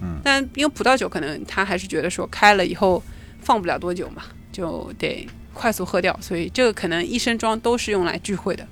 [0.00, 3.02] 嗯，但因为葡萄酒可能他还是觉得说开了以后
[3.50, 8.64] 放不了多久嘛，就得快速喝掉，所以这个可能一升装都是用来聚会的。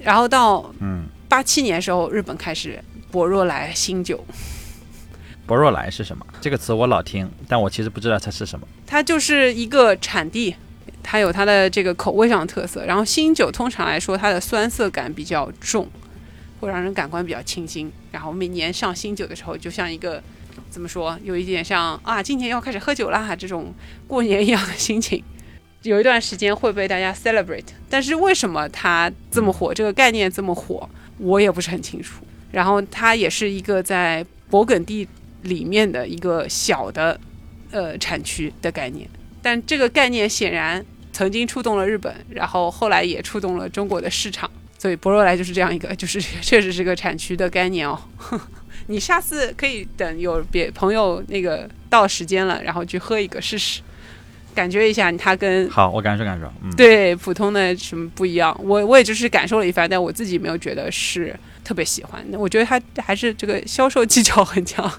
[0.00, 4.24] 然后到嗯，八七年时候，日本开始博若莱新酒，
[5.46, 6.26] 博若莱是什么？
[6.40, 8.66] 这个词我老听，但我其实不知道它是什么。
[8.84, 10.56] 它就是一个产地，
[11.00, 12.84] 它有它的这个口味上的特色。
[12.84, 15.88] 然后新酒通常来说，它的酸涩感比较重，
[16.58, 17.92] 会让人感官比较清新。
[18.10, 20.20] 然后每年上新酒的时候，就像一个
[20.70, 23.74] 怎么说，有一点像啊，今年要开始喝酒啦这种
[24.06, 25.22] 过年一样的心情。
[25.82, 32.24] 有一段时间会被大家 celebrate，但是为什么它这么火，这个概念这么火，我也不是很清楚。
[32.50, 35.06] 然后它也是一个在勃艮第
[35.42, 37.18] 里面的一个小的
[37.70, 39.08] 呃产区的概念，
[39.40, 48.00] 但这个概念显然曾经触动了日本，然后后来也触动了中国的市场，所以博若莱就是这样一个，就是 确实是个产区的概念哦。
[48.88, 53.80] 你下次可以等有别朋友那个到时间了，然后去喝一个试试，
[54.54, 56.50] 感觉一下它跟好，我感受感受。
[56.62, 58.58] 嗯，对普通的什么不一样。
[58.62, 62.24] 我我也就是感受了一番，但我自己没有觉得是特别喜欢。
[62.32, 64.90] 我觉得它还是这个销售技巧很强。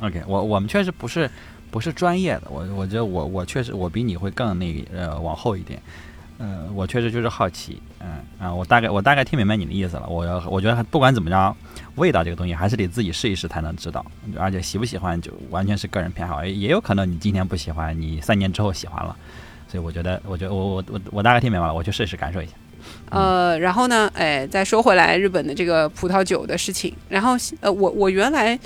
[0.00, 1.28] OK，我我们确实不是
[1.70, 5.80] 不是专业的，我我觉得我我确实我比你会更那个呃往后一点，
[6.38, 8.08] 呃，我确实就是好奇，嗯
[8.38, 10.06] 啊，我大概我大概听明白你的意思了。
[10.08, 11.56] 我要我觉得不管怎么着，
[11.96, 14.04] 味道这个东西还是得自己试一试才能知道，
[14.38, 19.14] 而且喜不喜欢就完全是个人偏好，也有可能你今天不喜欢，你三年之后喜欢了。
[19.68, 22.52] 所以我觉得，我觉得我我我我大概听明白了，我去试一试感受一下。
[23.10, 28.58] 呃，然后呢，哎，再说回来日本的这个葡萄酒的事情，然后呃，我我原来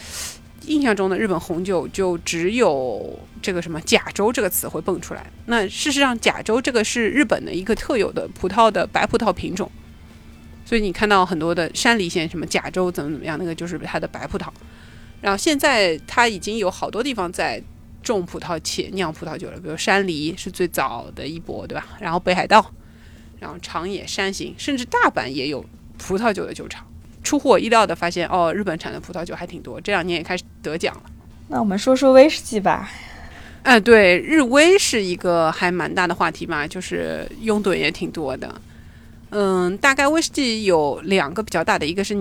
[0.66, 5.30] 印象中的日本红酒就只有这个什么甲州这个词会蹦出来。
[5.46, 9.70] 那事实上，甲州这个是日本的一个特有的葡萄的白葡萄品种，
[10.64, 14.48] 所以你看到很多的山梨县什么甲州怎么怎么样，那个就是它的白葡萄。
[15.20, 17.62] 然后现在它已经有好多地方在
[18.02, 21.86] 种葡萄且酿葡萄酒了，比如山梨是最早的一波，对吧？
[22.00, 22.70] 然后北海道，
[23.40, 25.64] 然后长野、山形，甚至大阪也有
[25.98, 26.86] 葡萄酒的酒厂。
[27.24, 31.02] 出乎我意料的发现，哦，日本产的葡萄酒还挺多，这两年也开始得奖了。
[31.48, 32.88] 那我们说说威士忌吧。
[33.64, 38.54] 哎，对，日威是一个还蛮大的话题嘛，就是拥趸也挺多的。
[39.30, 42.14] 嗯，大概威士忌有两个比较大的，一个是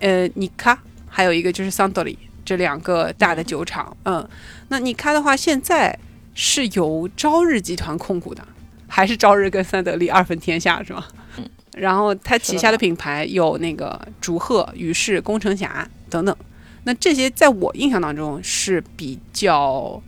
[0.00, 3.96] 呃尼卡，还有一个就是桑德利，这两个大的酒厂。
[4.04, 4.28] 嗯，
[4.68, 5.98] 那尼卡的话，现在
[6.34, 8.46] 是由朝日集团控股的，
[8.86, 11.04] 还是朝日跟三得利二分天下是吗？
[11.76, 11.82] 嗯。
[11.82, 16.36] 然后他旗下的品牌有那个竹鹤、于氏、工程侠等等。
[16.82, 20.02] 那这些在我印象当中是比较。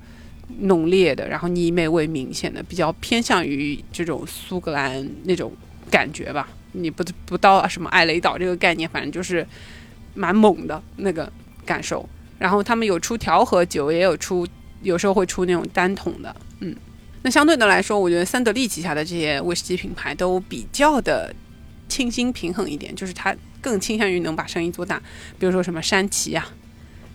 [0.61, 5.53] 浓烈的，然后泥煤味明显的，比较偏向于这种苏格兰那种
[5.91, 6.49] 感觉吧。
[6.73, 9.47] 你不不到什么艾雷岛这个概念，反正就是
[10.15, 11.31] 蛮猛的那个
[11.67, 12.09] 感受。
[12.39, 14.49] 然后他们有出调和酒，也有出，
[14.83, 16.35] 有时候会出那种单桶的。
[16.61, 16.75] 嗯，
[17.23, 21.33] 那相对的来说，我觉得三得利旗下的这些威士忌品牌都比较的
[21.89, 25.03] 清新平衡一点，就是它更倾向于能把生意做大。
[25.39, 26.47] 比如说什么山崎啊、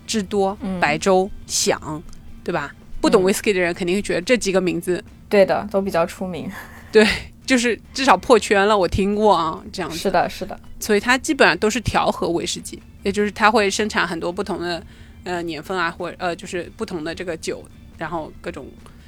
[0.06, 2.02] 智多、白州、响，
[2.42, 2.74] 对吧？
[3.00, 6.50] 不懂 whisky 的人肯定会觉得这几个名字，对的，都比较出名。
[6.90, 7.06] 对，
[7.44, 9.98] 就是至少破圈了，我听过啊，这样子。
[9.98, 10.58] 是的，是的。
[10.80, 14.82] 所以它基本上都是调和威士忌，也就是它会生产很多不同的
[15.24, 17.62] 呃年份啊，或呃就是不同的这个酒，
[17.98, 18.66] 然后各种，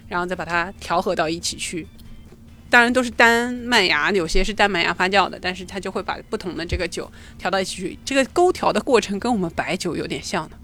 [0.09, 1.87] 然后再把它调和到一起去。
[2.69, 7.99] 当然都是单麦芽，有些是单麦芽发酵的，但是它就会把不同的这个酒调到一起去。
[8.05, 10.57] 这个勾调的过程跟我们白酒有点像的，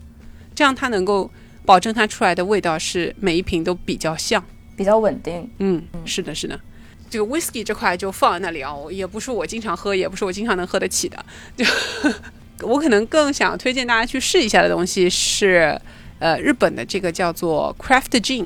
[0.54, 1.30] 这样它能够。
[1.64, 4.44] 保证它出来的味道是每一瓶都比较像，
[4.76, 5.48] 比较稳定。
[5.58, 6.58] 嗯，是的，是的。
[7.08, 11.24] 这个 whisky 这块就放在那里啊，也不是我经常喝，也不是我经常能喝得起的。
[11.56, 11.64] 就
[12.66, 15.80] 我可能更想推荐大家去试一下的东西是，
[16.18, 18.44] 呃，日本的这个叫做 craft gin。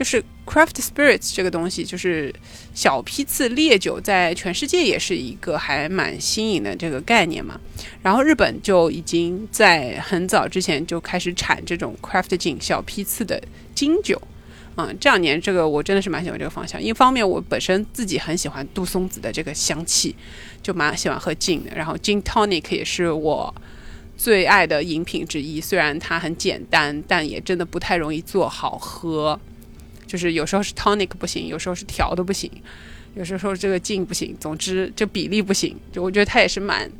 [0.00, 2.34] 就是 craft spirits 这个东西，就是
[2.72, 7.60] 小批次烈酒，在全世界也是一个还蛮新颖的这个概念嘛。
[8.00, 13.38] 然后日本就已经在很早之前就开始产这种 craft gin 小批次的
[13.74, 14.18] 金酒。
[14.76, 16.82] 嗯，这两年这个我真的是蛮喜欢这个方向。
[16.82, 20.16] 一方面我本身自己很喜欢杜松子的这个香气，
[20.62, 21.76] 就蛮喜欢喝 gin 的。
[21.76, 23.54] 然后 gin tonic 也是我
[24.16, 29.38] 最爱的饮品之一，虽然它很简单，但也真的不太容易做好喝。
[30.10, 32.50] 就是有时候是 tonic 不行，有时候是调的不行，
[33.14, 35.76] 有时候这个劲不行，总之这比例不行。
[35.92, 36.90] 就我觉得它也是蛮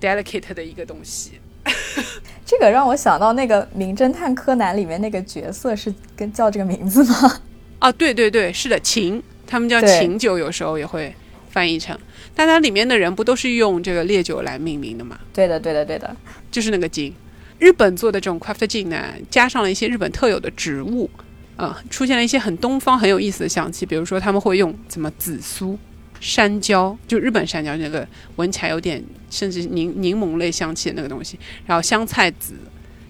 [0.00, 1.32] delicate 的一个东西。
[2.46, 7.40] 这个让我想到那个《名侦探柯南》里面那个角色是跟叫这个名字吗？
[7.80, 11.12] 啊，对对对，是的，琴，他们叫琴酒，有时候也会
[11.50, 11.98] 翻译成。
[12.32, 15.18] 但它里面的人不都是用这个烈酒来命名的吗？
[15.34, 16.16] 对的，对的，对的，
[16.52, 17.12] 就是那个金。
[17.58, 21.10] 日本做的这种 craft gin 呢，加上了一些日本特有的植物。
[21.56, 25.78] 啊，出现了一些很东方、很有意思的香气，比如说他们会用什么紫苏、
[26.20, 32.54] 山椒，就日本山椒那个闻起来有点甚至柠柠檬类香气的那个东西，然后香菜籽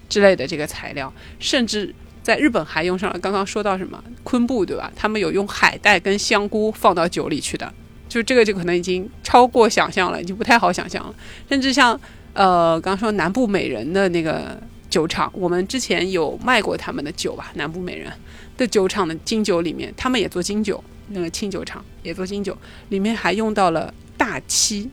[0.07, 4.89] 之类的这个材料，甚至在日本还用上了刚刚说到什么昆布，对吧？
[4.95, 7.73] 他们有用海带跟香菇放到酒里去的，
[8.07, 11.13] 就这个就可能已经超过想象了，已经不太好想象了。
[11.49, 11.99] 甚至像
[12.33, 14.57] 呃，刚刚说南部美人的那个
[14.89, 18.09] 酒厂，我们之前有卖过他们的酒吧，南部美人。
[18.57, 22.57] 的酒厂的金酒里面，他们也做金酒，那个清酒厂也做金酒，
[22.89, 24.89] 里面还用到了大漆，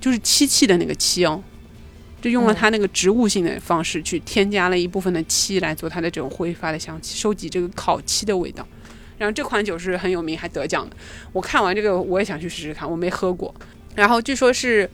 [0.00, 1.42] 就是漆器的那个漆哦，
[2.20, 8.66] 就用了它那个植物性的方式去添加了一部分的漆来做它的这种挥发的香气，收集这个烤漆的味道。
[9.16, 10.96] 然后这款酒是很有名，还得奖的。
[11.32, 13.54] 我看完这个，我也想去试试看，我没喝过。
[13.94, 14.88] 然后据说是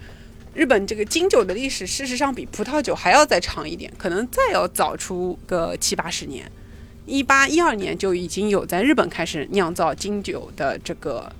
[0.54, 6.50] 日本这个金酒的历史，事实上比葡萄酒还要再长一点，可能再要早出个七八十年。
[7.06, 11.30] 一八一二年就已经有在日本开始酿造金酒的这个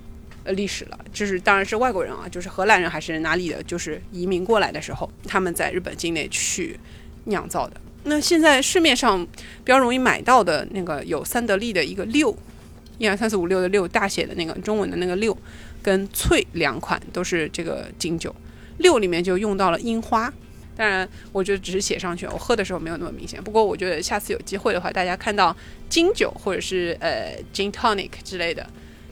[0.43, 6.79] 呃历史了，就是当然是外国人啊，就是荷兰人还是哪里的，就是移民过来的时候，他们在日本境内去
[7.25, 7.81] 酿造的。
[8.03, 12.35] 那现在市面上比较容易买到的那个有三得利的一个六，
[12.99, 15.35] 一二三四五六的六大写的那个中文的那个六，
[15.81, 18.33] 跟翠两款都是这个金酒，
[18.77, 20.31] 六里面就用到了樱花。
[20.75, 23.41] 当然，我觉得只是写上去，我喝的时候没有那么明显。
[23.41, 25.55] 不过，我觉得下次有机会的话，大家看到
[25.89, 28.67] 金酒或者是呃 gin tonic 之类的，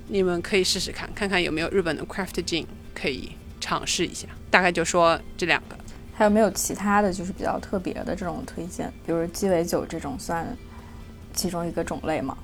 [0.10, 4.28] 你们可以试试看，看看有没有日本的 craft gin 可以尝试一下。
[4.52, 5.78] 大概就说这两个，
[6.14, 8.92] 还有没有其他的就是比较特别的这种推荐？
[9.06, 10.46] 比如鸡尾酒这种算
[11.34, 12.38] 其中一个种类吗？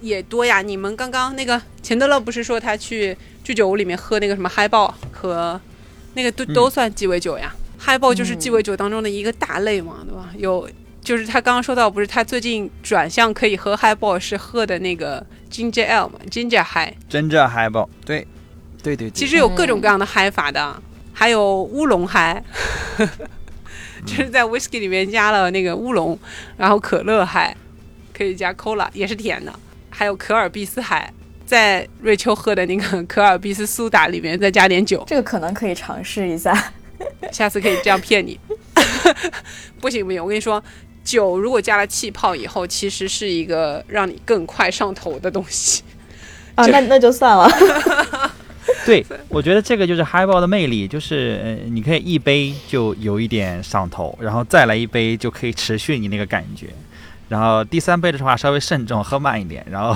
[0.00, 0.62] 也多呀。
[0.62, 5.60] 你们刚刚那个钱德勒不是说他去居酒屋里面喝那个什么嗨爆和
[6.14, 7.54] 那个都都算鸡尾酒呀？
[7.84, 10.30] 嗨爆就是鸡尾酒当中的一个大类嘛，对吧？
[10.36, 10.70] 有
[11.00, 16.94] 就是他刚刚说到，不是他最近转向可以喝 highball 是喝的那个 ginger ale 嘛，ginger high。
[17.08, 18.24] 真正嗨爆，对，
[18.84, 19.10] 对对对。
[19.10, 20.80] 其实有各种各样的嗨法的，
[21.12, 22.40] 还有乌龙嗨，
[24.06, 26.16] 就是在 whisky 里面加了那个乌龙，
[26.56, 27.56] 然后可乐嗨，
[28.16, 29.52] 可以加 cola 也是甜的，
[29.90, 31.12] 还有可尔必斯嗨，
[31.44, 36.72] 在瑞秋喝的那个 可尔必斯苏打里面再加点酒，这个可能可以尝试一下。
[37.32, 38.38] 下次可以这样骗你。
[39.80, 40.62] 不 行不行，我跟你说，
[41.02, 45.82] 酒如果加了气泡以后，其实是一个让你更快上头的东西。
[46.54, 47.48] 啊，那那就算了。
[48.86, 56.68] 对，我觉得这个就是 highball 的魅力，就是呃，你可以一杯就有一点上头，然后再来一杯就可以持续你那个感觉，
[57.28, 59.94] 然后第三杯的话稍微慎重，喝慢一点，然后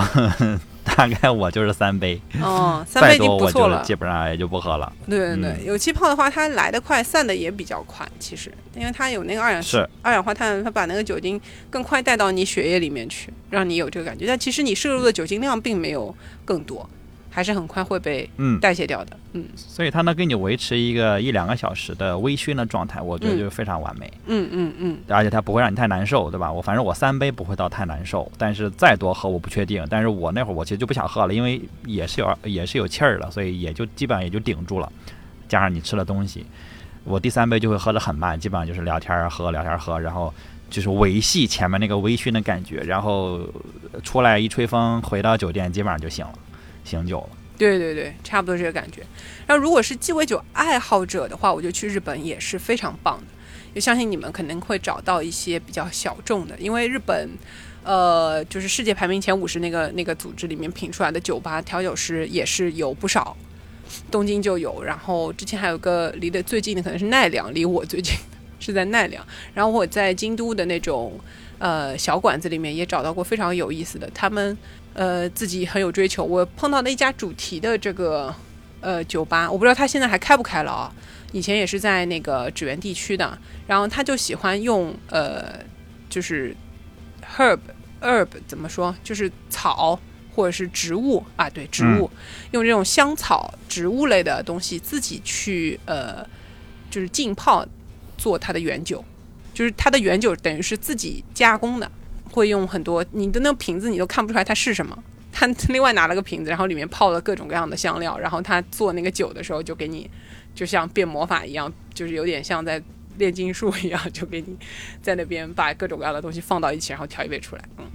[0.95, 3.79] 大概我就是三杯，哦， 三杯已经再多我不错了。
[3.79, 4.91] 就基本上也就不喝了。
[5.07, 8.07] 对对对，嗯有气泡的话，它来得快，散的也比较快。
[8.19, 14.25] 其实，因为它有那个二氧是二氧化碳，它把那个酒精更快带到你血液里面去，让你有这个感觉。
[14.25, 16.15] 但其实你摄入的酒精量并没有
[16.45, 16.89] 更多，
[17.37, 19.15] 还是很快会被嗯，代谢掉的。
[19.33, 24.11] 嗯所以它能给你维持一个一两个小时的微醺的状态，我觉得嗯就非常完美。
[24.25, 26.51] 嗯嗯嗯，而且它不会让你太难受，对吧？
[26.51, 29.85] 我反正我三杯不会到太难受，但是再多喝我不确定。
[29.87, 34.91] 但是我那会儿我其实就不想喝了，因为也是有 也是有气儿了，所以也就基本上也就顶住了。
[35.47, 36.43] 加上你吃了东西，
[37.03, 40.33] 我第三杯就会喝得很慢，基本上就是聊天喝聊天喝，然后
[40.71, 43.41] 就是维系前面那个微醺的感觉，然后
[44.03, 46.33] 出来一吹风，回到酒店基本上就醒了，
[46.87, 47.29] 醒酒了。
[47.57, 49.01] 对对对，差不多这个感觉。
[49.47, 53.25] 然后，如果是鸡尾酒爱好者的话，我觉得去日本也是非常棒的。
[53.73, 57.29] 也相信你们可能会找到一些比较小众的，因为日本，
[57.83, 63.35] 呃，就是世界排名前五十那个那个组织里面评出来的酒吧调酒师也是有不少，
[64.09, 68.15] 东京就有，然后之前还有个离得最近的可能是奈良，离我最近
[68.59, 69.23] 是在奈良。
[69.53, 71.19] 然后我在京都的那种
[71.59, 74.57] 呃小馆子里面也找到过非常有意思的，他们
[74.97, 76.23] 呃自己很有追求。
[76.23, 78.33] 我碰到的一家主题的这个
[78.81, 80.91] 呃酒吧，我不知道他现在还开不开了啊。
[81.31, 83.37] 以前也是在那个纸原地区的，
[83.67, 85.59] 然后他就喜欢用呃
[86.09, 86.55] 就是
[87.37, 87.59] herb
[88.01, 89.99] herb 怎么说，就是草
[90.33, 92.09] 或者是植物啊，对植物，
[92.51, 96.25] 用这种香草植物类的东西自己去呃
[96.89, 97.67] 就是浸泡
[98.17, 99.03] 做它的原酒，
[99.53, 101.91] 就是它的原酒等于是自己加工的，
[102.37, 105.03] 会用很多你的那个瓶子你都看不出来它是什么。
[105.31, 110.09] 他 另外拿了个瓶子，然后里面泡了各种各样的香料，然后他做那个酒的时候就给你，
[110.53, 112.81] 就像变魔法一样，就是有点像在
[113.17, 114.55] 炼金术一样，就给你
[115.01, 117.63] 在那边把各种各样的东西放到一起，然后调一杯出来。
[117.77, 117.85] 嗯，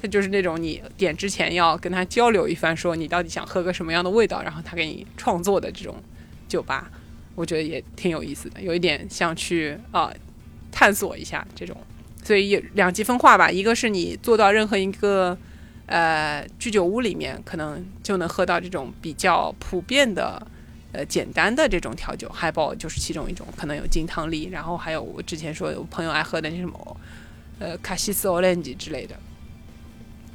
[0.00, 5.96] 他就是那种你点之前要跟他交流一番，说你到底想喝个什么样的味道，然后他给你创作的这种
[6.48, 6.88] 酒吧，
[7.34, 10.12] 我觉得也挺有意思的，有一点像去啊、
[10.70, 11.76] 探索一下这种，
[12.22, 13.50] 所以两极分化吧。
[13.50, 15.36] 一个是你做到任何一个
[15.86, 20.46] 呃居酒屋里面，可能就能喝到这种比较普遍的。
[20.94, 26.96] 呃，简单的这种调酒，highball 就是其中一种，可能有金汤力，然后还有我之前说有朋友爱喝的那什么，
[27.58, 29.16] 呃，卡西斯 orange 之类的。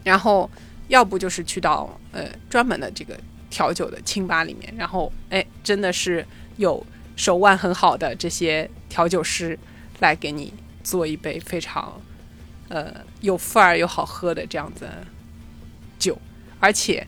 [0.04, 0.50] 然后
[0.88, 3.16] 要不就是去到呃专门的这个
[3.52, 6.26] 调酒的清吧里面，然后哎，真的是
[6.56, 6.84] 有
[7.16, 9.60] 手腕很好的这些调酒师
[10.00, 10.52] 来给你
[10.88, 12.02] 做一杯非常
[12.70, 14.88] 呃有范儿又好喝的这样子
[16.00, 16.18] 酒，
[16.62, 17.06] 而且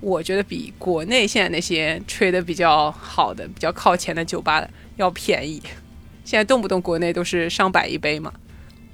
[0.00, 5.62] 我觉得比国内现在那些吹的比较好的、比较靠前的酒吧要便宜。
[6.22, 8.30] 现在动不动国内都是上百一杯嘛，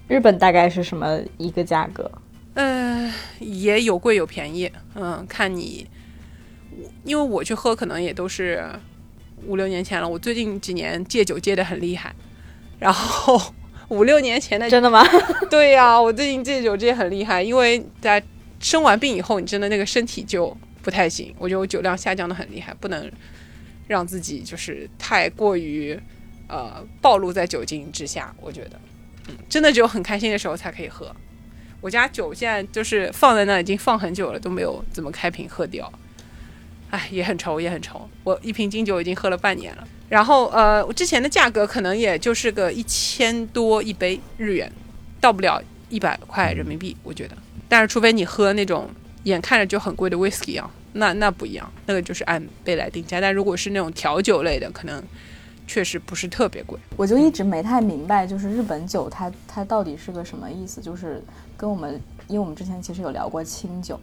[0.06, 2.08] 日本大概是什么一个价格？
[2.54, 5.88] 呃，也有贵有便宜，嗯，看你，
[6.70, 8.64] 我因为我去喝可能也都是
[9.46, 12.14] 五六年前了，我最近几年戒酒戒的很厉害，
[12.78, 13.54] 然后
[13.90, 15.04] 五六年前的真的吗？
[15.50, 18.22] 对呀、我最近戒酒戒很厉害，因为在
[18.58, 23.10] 生完病以后，你真的那个身体就不太行，我觉得我酒量下降的很厉害，不能
[23.86, 25.98] 让自己就是太过于
[26.48, 28.80] 呃暴露在酒精之下，我觉得，
[29.28, 31.14] 嗯，真的只有很开心的时候才可以喝。
[31.80, 35.90] 我家酒现在就是放在那已经放很久了，都没有怎么开瓶喝掉，
[36.90, 38.08] 哎，也很愁，也很愁。
[38.22, 44.70] 我一瓶金酒已经喝了半年了，然后呃，我之前的价格可能也就是个一千多一杯日元，
[45.20, 47.36] 到不了一百块人民币，我觉得。
[47.68, 48.90] 但是除非你喝那种
[49.22, 53.20] 眼看着就很贵的 whisky 啊，那那不一样，那个就是按杯来定价。
[53.20, 55.00] 但如果是那种调酒类的，可能
[55.64, 56.76] 确实不是特别贵。
[56.96, 60.80] 我就一直没太明白，就是日本酒它它到底是个什么意思？
[60.80, 61.22] 就是
[61.56, 64.00] 跟我们，因为我们之前其实有聊过清酒，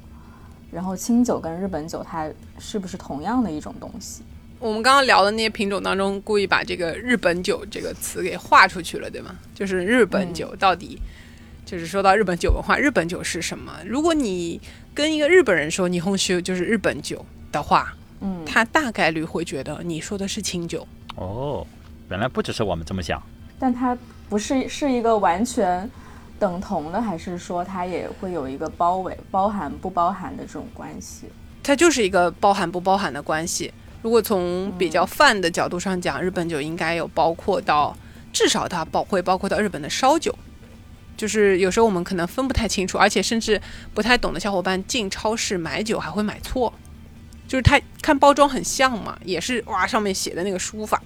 [0.72, 4.24] 然后清酒跟日本酒它是不是同样的一种东西？
[4.60, 9.36] 我们刚刚聊的那些品种当中，故意把这个“日本酒”这个词给划出去了，对吗？
[9.54, 11.00] 就是日本酒到底
[11.64, 13.72] 就是说到日本酒文化，日本酒是什么？
[13.86, 14.60] 如果你
[14.96, 20.88] 跟一个日本人说霓虹酒就是日本酒的话，嗯，他大概率会觉得你说的是清酒。
[21.16, 21.66] 哦，
[22.10, 23.22] 原来不只是我们这么想。
[23.60, 23.96] 但它
[24.28, 25.88] 不是是一个完全
[26.40, 31.28] 等同的，还是说它也会有一个包围、包含不包含的这种关系？
[31.62, 33.72] 它就是一个包含不包含的关系。
[34.02, 37.96] 如果从比较泛的角度上讲，日本酒应该有包括到，
[38.32, 40.34] 至少它包会包括到日本的烧酒。
[41.18, 43.60] 就是有时候我们可能分不太清楚，而且甚至
[43.94, 46.72] 不太懂的小伙伴进超市买酒还会买错，
[47.48, 51.02] 就是他看包装很像嘛，也是哇上面写的那个书法，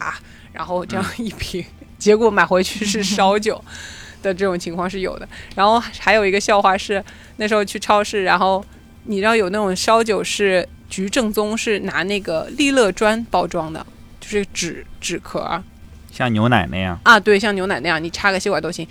[0.51, 1.63] 然后这样一瓶，
[1.97, 3.63] 结果买回去是烧酒
[4.21, 5.25] 的这种情况是有的。
[5.55, 7.01] 然后还有一个笑话是，
[7.37, 8.61] 那时候去超市，然后
[9.05, 13.83] 你知道有那种烧酒是菊正宗，是拿那个利乐砖包装的，
[14.19, 15.63] 就是纸纸壳
[16.11, 18.85] 像牛奶那样，啊，对，像牛奶那样，你插个吸管都行。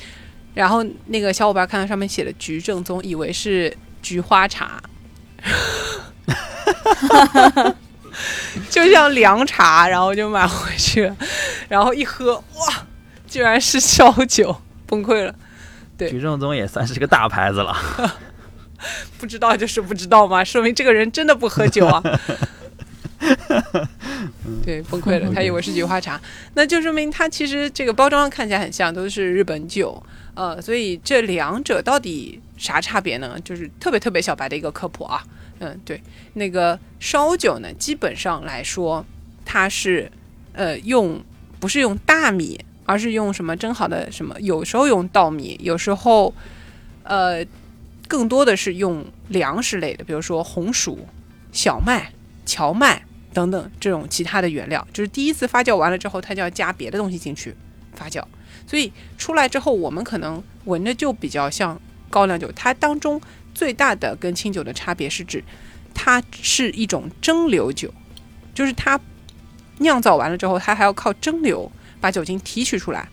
[0.54, 3.72] 然后那个小伙伴看到上面写的“菊正宗”，以为是
[4.02, 4.82] 菊花茶，
[8.70, 11.12] 就像凉茶，然后就买回去，
[11.68, 12.86] 然后一喝，哇，
[13.28, 15.32] 居然是烧酒，崩溃了。
[15.96, 17.76] 对菊正宗也算是个大牌子了。
[19.18, 22.02] 不知道就是不知道嘛，说明这个人真的不喝酒啊。
[24.64, 26.18] 对，崩溃了，他以为是菊花茶，
[26.54, 30.02] 那就说明他其实这个包装看起来很像，都是日本酒。
[30.34, 33.36] 呃，所以这两者到底啥差别呢？
[33.44, 35.22] 就是特别特别小白的一个科普啊。
[35.58, 36.00] 嗯，对，
[36.34, 39.04] 那个烧酒呢，基本上来说，
[39.44, 40.10] 它是
[40.54, 41.22] 呃用
[41.58, 46.32] 不是用大米，而是用什么蒸好的什么，有时候用稻米，有时候
[47.02, 47.44] 呃
[48.10, 51.06] 更多的是用粮食类的，比如说红薯、
[51.52, 52.12] 小麦、
[52.44, 54.84] 荞麦等等这种其他的原料。
[54.92, 57.54] 就是第一次发酵完了之后，它就要加别的东西进去
[57.94, 58.20] 发酵。
[58.66, 61.80] 所以出来之后，我们可能闻着就比较像
[62.10, 62.50] 高粱酒。
[62.50, 63.20] 它当中
[63.54, 65.44] 最大的跟清酒的差别是指，
[65.94, 67.94] 它是一种蒸馏酒，
[68.52, 68.98] 就是它
[69.78, 73.08] 酿造完了之后，它还要靠蒸馏把酒精提取出来，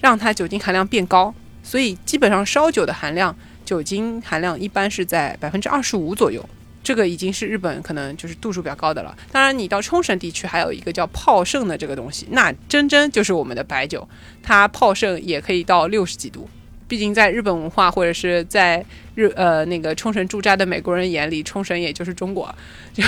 [0.00, 1.32] 让它酒精含量变高。
[1.62, 3.36] 所以基本上烧酒的含量，
[3.68, 6.42] 酒精含量一般是在百分之二十五左右。
[6.82, 9.14] 这个已经是日本可能就是度数比较高的了。
[9.30, 14.08] 当然，你到冲绳地区还有一个叫泡盛的这个东西，那真真就是我们的白酒，
[14.42, 16.48] 它泡盛也可以到六十几度。
[16.86, 18.82] 毕竟在日本文化或者是在
[19.14, 22.54] 日呃那个冲绳驻扎的美国人眼里，冲绳也就是中国，
[22.94, 23.04] 就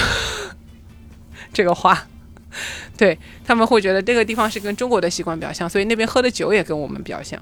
[1.54, 2.06] 这个话，
[2.98, 7.40] 对他们会觉得这个地方是跟中国的习惯比较像，所以那边喝的酒也跟我们比较像。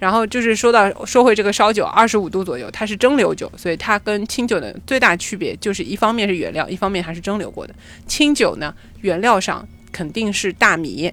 [0.00, 7.74] 然后就是说到说回这个烧酒，二十五度左右，它是蒸馏酒，所以它跟清酒的最大区别就是一方面是原料，一方面还是蒸馏过的。
[8.06, 11.12] 清酒呢，原料上肯定是大米，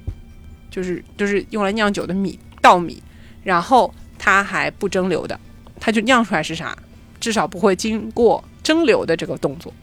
[0.72, 3.04] 就是就是用来酿酒的米稻米，
[3.44, 5.38] 然后它还不蒸馏的，
[5.82, 6.76] 它就酿出来是啥，
[7.20, 9.74] 至少不会经过蒸馏的这个动作，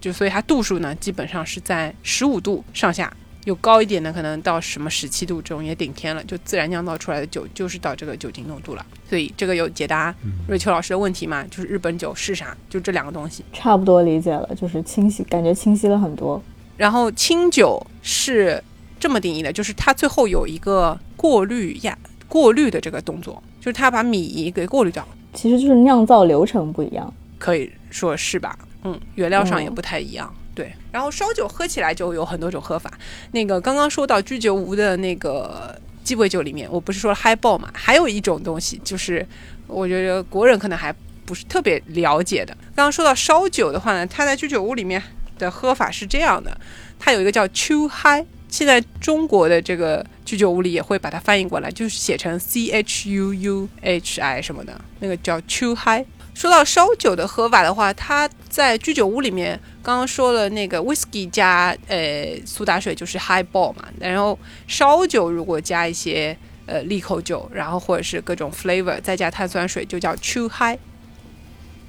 [0.00, 3.12] 就所以它度数呢基本上是在十五度上下。
[3.44, 8.86] 有高一点的，可能到什么十七度这种也顶天了，就自然酿造出来的酒就是到这个酒精浓度了。
[9.08, 10.14] 所以这个有解答
[10.46, 11.44] 瑞秋老师的问题嘛？
[11.50, 12.56] 就是日本酒是啥？
[12.70, 13.44] 就这两个东西。
[13.52, 16.42] 差不多理解了，就是清晰，感觉清晰了很多。
[16.76, 18.62] 然后清酒是
[19.00, 25.06] 这么定义的，就是它最后有一个过滤呀、过滤的这个动作，就是它把米给过滤掉。
[25.34, 28.58] 其实就是酿造流程不一样，可以说是吧？
[28.84, 30.32] 嗯，原料上也不太一样。
[30.54, 32.92] 对，然后烧酒喝起来就有很多种喝法。
[33.32, 35.74] 那个刚刚说到居酒屋的那个
[36.04, 37.70] 鸡尾酒里面，我不是说了嗨爆嘛？
[37.72, 39.26] 还有一种东西，就是
[39.66, 40.94] 我觉得国人可能还
[41.24, 42.52] 不是特别了解的。
[42.74, 45.02] 刚刚说到烧酒的话呢，它在居酒屋里面
[45.38, 46.54] 的喝法是这样的，
[46.98, 56.04] 它有一个叫秋嗨，现在中国的这个居酒屋里也会把它翻译过来，就是写成 C H U U H I 什么的，那个叫秋嗨。
[56.34, 70.78] 说到烧酒的喝法的话，它在居酒屋里面，刚刚说了那个 whisky 加呃苏打水就是 highball 嘛，然后烧酒如果加一些呃利口酒，然后或者是各种 flavor，再加碳酸水就叫 true high，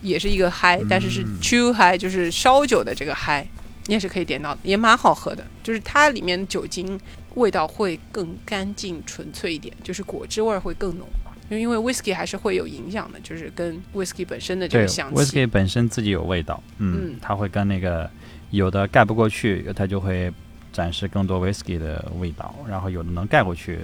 [0.01, 3.45] 也是一个 high，但是是 true high，就是烧酒的这个 high，
[3.85, 6.99] 你也是可以点到的，也蛮好喝的，就是它里面的酒精
[7.35, 11.07] 味道会更干净纯粹一点，就是果汁味会更浓。
[11.49, 15.21] 因为 whisky 还是会有影响的，就是跟 whisky 本身的这个香气。
[15.21, 18.09] whisky 本身自己有味道，嗯，它会跟那个
[18.51, 20.31] 有的盖不过去，它就会
[20.71, 22.55] 展示更多 whisky 的味道。
[22.67, 23.79] 然后有的能盖过去，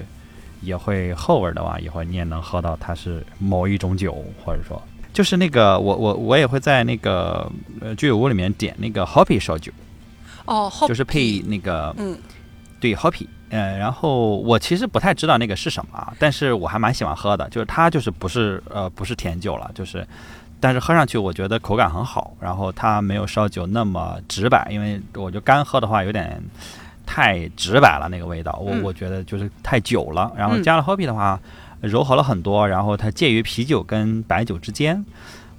[0.61, 4.81] 也会后味的话，也会你也能喝到它是某一种酒，或者说
[5.11, 7.51] 就是那个我我我也会在那个
[7.81, 9.71] 呃居酒屋里面点那个 hoppy 烧酒，
[10.45, 12.17] 哦，就是配那个嗯，
[12.79, 20.07] 对 hoppy 呃，然后我其实不太知道那个是什么啊，但是我还蛮喜欢喝的，就是它就是不是呃不是甜酒了，就是，
[20.59, 26.41] 但是喝上去我觉得口感很好，然后它没有烧酒那么直白，因为我就干喝的话有点
[27.05, 31.39] 太直白了那个味道，我嗯我觉得就是太久了，然后嗯加了 hoppy 的话
[31.81, 35.03] 柔和了很多，然后它介于啤酒跟白酒之间。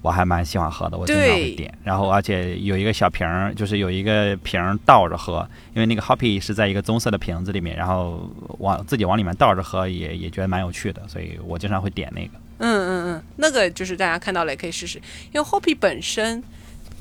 [0.02, 1.72] 我还蛮喜欢喝的，我经常会点。
[1.84, 12.30] 然后而且有一个小瓶儿，就是有一个瓶儿倒着喝，因为那个 hoppy 是在一个棕色的瓶子里面，然后往自己往里面倒着喝也也觉得蛮有趣的，所以我经常会点那个。
[12.58, 14.98] 嗯嗯嗯，那个就是大家看到了也可以试试，
[15.32, 16.42] 因为 hoppy 本身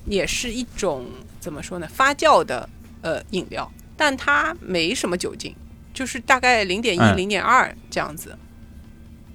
[0.05, 1.05] 也是一种
[1.39, 2.67] 怎么说呢，发酵的
[3.01, 5.55] 呃饮料，但它没什么酒精，
[5.93, 8.37] 就是大概零点一、嗯零点二这样子，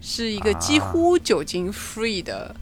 [0.01, 2.55] 是一个几乎酒精 free 的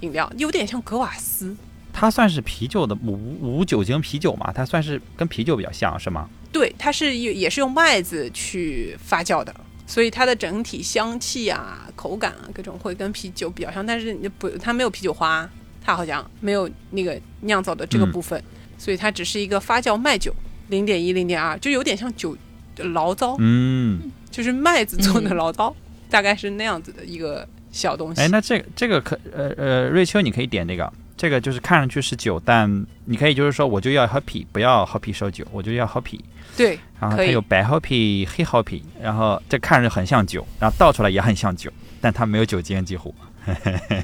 [0.00, 1.56] 饮料，有点像格瓦斯。
[1.92, 4.52] 它算是啤酒的无无酒精啤酒嘛？
[4.52, 6.28] 它算是跟啤酒比较像是吗？
[6.52, 9.54] 对，它是也也是用麦子去发酵的，
[9.86, 15.48] 所以它的整体香气啊、口感啊各种会跟啤酒比较像，但是你不，它没有啤酒花，
[15.82, 18.42] 它好像没有那个酿造的这个嗯部分，
[18.78, 20.34] 所以它只是一个发酵麦酒，
[20.68, 22.36] 零点一、零点二，就有点像酒
[22.76, 25.74] 醪糟，嗯，就是麦子做的嗯醪糟，
[26.08, 28.20] 大概是那样子的一个小东西。
[28.20, 36.18] 哎，那这个这个可呃呃，瑞秋你可以点这个，这个就是看上去是酒，但你可以就是说我就要 hoppy，不要 hoppy 烧酒，我就要 hoppy。
[36.56, 43.14] 对，然后它有白 hoppy、黑 hoppy，然后这看着很像酒，然后倒出来也很像酒，但它没有酒精几乎。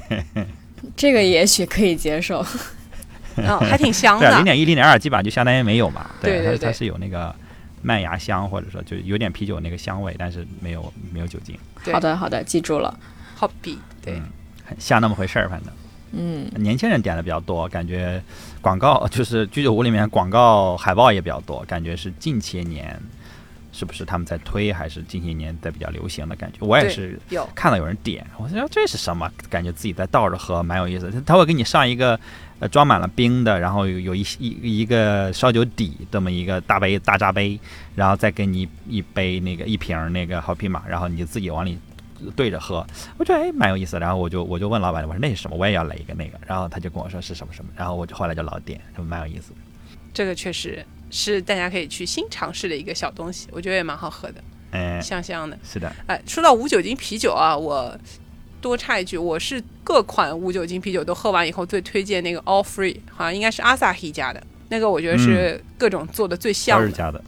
[0.95, 2.45] 这个也许可以接受。
[3.35, 4.43] 嗯，还挺香对啊，零。
[4.43, 6.09] 点一、零点二基本上就相当于没有嘛。
[6.19, 7.35] 对对对它它是有那个
[7.83, 12.97] 麦芽香，或者说就有点啤酒那个香味，但是没有没有酒精，对好的，好的，记住了。
[13.39, 14.23] hoppy，对，嗯
[14.65, 15.71] 很像那么回事儿，反正。
[16.11, 18.21] 嗯，年轻人点的比较多，感觉
[18.61, 22.97] 广告就是居酒屋里面广告海报也比较多，感觉是近些年
[23.73, 26.65] 是不是他们在推，还是近些年在比较流行的感觉？
[26.65, 29.29] 我也是有，看到有人点，我说这是什么？
[29.49, 31.21] 感觉自己在倒着喝，蛮有意思的。
[31.21, 32.17] 他会给你上一个
[32.59, 37.59] 呃装满了冰的，然后有有一一一个烧酒底这么一个大杯大扎杯，
[37.95, 41.77] 然后再给你一杯那个一瓶那个 Hoppy 嘛，然后你就自己往里
[42.35, 42.85] 对着喝。
[43.17, 45.55] 我觉得哎蛮有意思，然后我就我就问老板，我说那是什么？
[45.57, 49.57] 我也要来一个那个，然后他就跟我说是什么什么，然后我就后来就老点，就蛮有意思的。
[50.13, 55.57] 这个确实是大家可以去新尝试的一个小东西，我觉得也蛮好喝的，嗯，香香的。
[55.63, 57.95] 是的，哎，说到无酒精啤酒啊，我
[58.59, 67.23] 多插一句，我是各款无酒精啤酒都喝完以后最推荐那个 All Free，好像应该是 Asahi 家的那个，我觉得是各种做的最像的。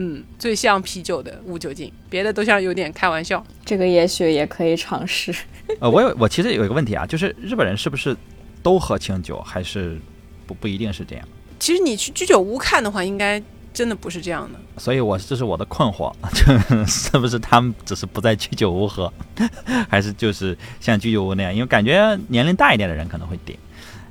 [0.00, 3.44] 嗯，最像啤酒的无酒精，别的都像有点开玩笑。
[3.64, 5.34] 这个也许也可以尝试。
[5.80, 8.16] 呃，我有我其实有一个问题啊，就是日本人是不是
[8.62, 9.98] 都喝清酒，还是
[10.46, 11.28] 不不一定是这样？
[11.58, 13.42] 其实你去居酒屋看的话，应该
[13.74, 14.60] 真的不是这样的。
[14.80, 19.12] 所以我这是我的困惑， 就是不是他们只是不在居酒屋喝，
[19.90, 21.52] 还是就是像居酒屋那样？
[21.52, 23.58] 因为感觉年龄大一点的人可能会点，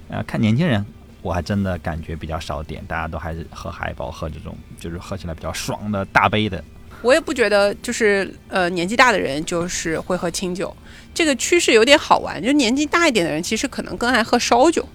[0.09, 0.85] 呃，看年轻人，
[1.21, 6.63] 我还真的感觉比较少点，大家都还是喝海宝，喝这种就是喝起来比较爽的大杯的。
[7.01, 10.75] 我也不觉得，就是呃年纪大的人就是会喝清酒，
[11.13, 12.41] 这个趋势有点好玩。
[12.41, 14.87] 就年纪大一点的人，其实可能更爱喝烧酒，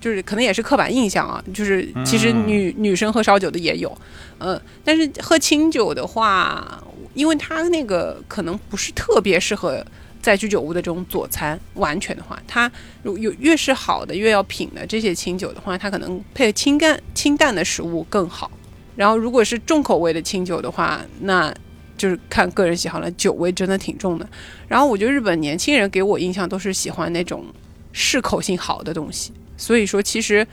[0.00, 1.42] 就是可能也是刻板印象啊。
[1.52, 3.96] 就是其实女、女生喝烧酒的也有，
[4.38, 6.80] 嗯、但是喝清酒的话，
[7.14, 9.84] 因为它那个可能不是特别适合
[10.24, 12.70] 在居酒屋的这种佐餐，完全的话，它
[13.02, 18.50] 如有越是好的越要品的这些清酒的话，它可能配清淡清淡的食物更好。
[18.96, 21.54] 然后，如果是重口味的清酒的话，那
[21.98, 24.26] 就是看个人喜好了，酒味真的挺重的。
[24.66, 27.44] 然后，我觉得日本年轻人给我印象都是喜欢那种
[27.92, 30.46] 适口性好的东西，所以说其实，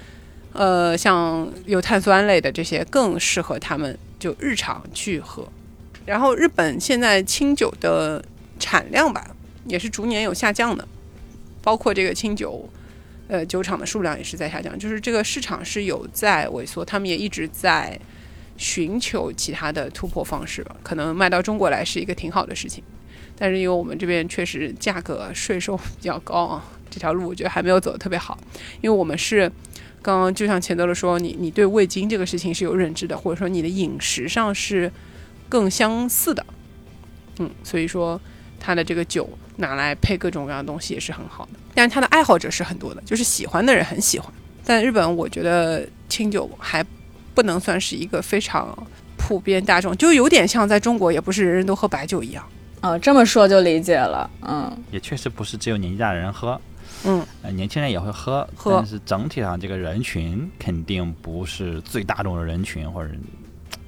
[0.52, 5.48] 呃，像有碳酸类的这些更适合他们就日常去喝。
[6.06, 8.22] 然后，日本现在清酒的
[8.60, 9.26] 产量吧，
[9.66, 10.88] 也是逐年有下降的，
[11.62, 12.68] 包括这个清酒。
[13.28, 17.97] 呃，酒厂的数量也是在下降，就是这个市场是有在萎缩，他们也一直在
[18.57, 22.84] 寻求其他的突破方式吧，可能卖到中国来是一个挺好的事情，
[23.38, 28.38] 但是因为我们这边确实价格税收比较高啊，这条路我觉得还没有走得特别好，
[28.82, 29.49] 因为我们是
[30.01, 34.91] 刚刚就像钱德勒说，你你对味精这个事情是有认知的，或者说你的饮食上是
[35.47, 36.45] 更相似的，
[37.39, 38.20] 嗯，所以说
[38.59, 39.30] 它的这个酒
[39.62, 44.30] 拿来配各种各样的东西也是很好的，但是它的爱好者是很多的，就是喜欢的人很喜欢，
[44.66, 46.86] 但日本我觉得清酒还。
[47.34, 48.78] 不能算是一个非常
[49.16, 52.43] 普遍大众，就有点像在中国也不是人人都喝白酒一样。
[52.82, 54.30] 哦，这么说就理解了。
[54.41, 56.59] 嗯，也确实不是只有年纪大的人喝，
[57.05, 63.09] 嗯，呃，年轻人也会喝，喝但是整体上这个人群肯定不是最大众的人群，或者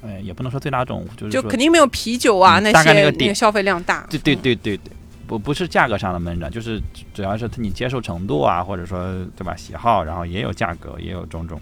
[0.02, 4.08] 呃，也不能说最大众，就是说就肯定没有啤酒啊、嗯那大概那个那个消费量大。
[4.10, 4.92] 对对嗯对对对，
[5.34, 6.80] 不不是价格上的闷着，就是
[7.14, 9.00] 主要是你接受程度啊，或者说
[9.36, 11.60] 对吧喜好，然后也有价格，也有种种。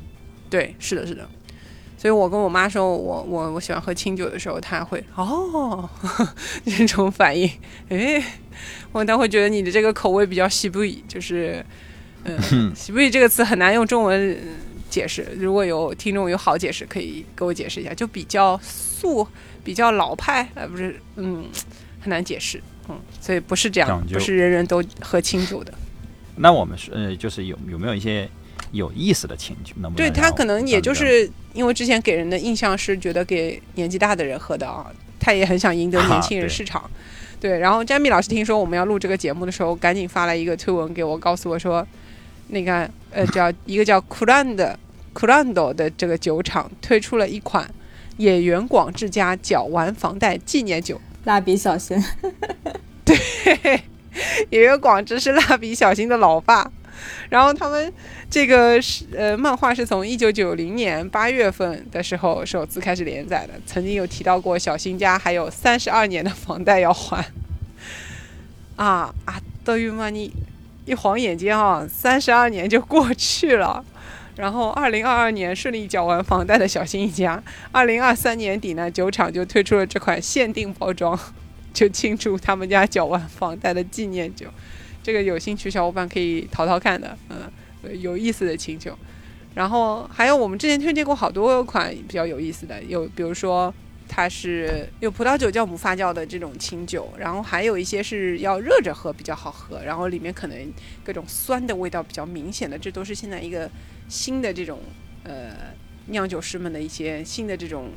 [0.50, 1.26] 对，是的，是的。
[1.98, 5.90] 所以我跟我妈说我我我喜欢喝清酒的时候，她会哦
[6.66, 7.50] 这种反应，
[7.90, 8.22] 诶，
[8.92, 11.66] 我她会觉得你的这个口味比较西部语，就是
[12.26, 12.38] 嗯，
[12.76, 14.38] 西部语这个词很难用中文呃
[14.90, 15.26] 解释。
[15.38, 19.26] 如果有听众有好解释，可以给我解释一下，就比较素，
[19.64, 21.46] 比较老派，呃，不是，嗯，
[22.02, 22.62] 很难解释，
[22.92, 25.74] 嗯，所以不是这样不是人人都喝清酒的。
[26.36, 28.30] 那我们是呃，就是有有没有一些
[28.72, 29.74] 有意思的情景？
[29.78, 34.88] 能不能对他可能也就是因为之前给人的印象是觉得给年纪大的人喝的啊，
[35.20, 36.90] 他也很想赢得年轻人市场。
[37.40, 41.86] 对，然后詹米老师听说我们要录这个节目的时候，赶紧发来一个推文给我，告诉我说，
[42.50, 44.76] 那个呃叫一个叫 Kurand
[45.14, 47.70] Kurando 的这个酒厂推出了一款
[48.18, 51.02] 野原广志家角丸房贷纪念酒。
[51.26, 52.02] 蜡笔小新，
[53.06, 53.16] 对
[54.50, 56.70] 野原广志是蜡笔小新的老爸，
[57.30, 57.94] 然后他们
[58.30, 67.24] 这个是呃漫画是从一九九零年八月份的时候首次开始连载的，曾经有提到过小新家还有三十二年的房贷要还。
[68.76, 70.34] 啊啊，德于嘛你
[70.86, 73.86] 一晃眼间啊，三十二年就过去了。
[74.42, 81.18] 然后，二零二二年顺利缴完房贷的小新一家，二零二三年底呢，酒厂就推出了这款限定包装，
[81.72, 84.48] 就庆祝他们家缴完房贷的纪念酒。
[85.04, 87.38] 这个有兴趣小伙伴可以淘淘看的，嗯，
[88.02, 88.98] 有意思的清酒。
[89.54, 93.72] 然后还有我们之前推荐过好多款比较有意思的，有比如说
[94.08, 100.74] 它是有葡萄酒酵母发酵的这种清酒，然后还有一些是要热着喝比较好喝，然后里面可能
[101.04, 103.70] 各种酸的味道比较明显的，这都是现在一个
[104.12, 104.80] 新的这种
[105.24, 105.56] 呃
[106.08, 107.90] 酿酒师们的一些新的这种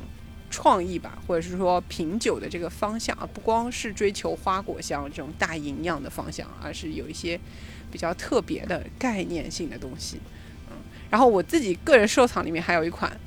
[0.48, 7.38] 创意吧，或者是说品酒的这个方向啊，不光是追求花果香这种大营养的方向，而是有一些
[7.90, 10.20] 比较特别的概念性的东西。
[10.70, 10.76] 嗯，
[11.10, 13.18] 然后我自己个人收藏里面还有一款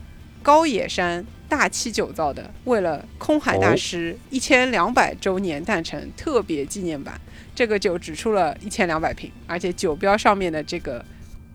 [0.42, 7.20] 高野山大七酒造的，为了空海大师一千两百周年诞辰特别纪念版，
[7.54, 11.04] 这个酒只出了一千两百瓶，而且酒标上面的这个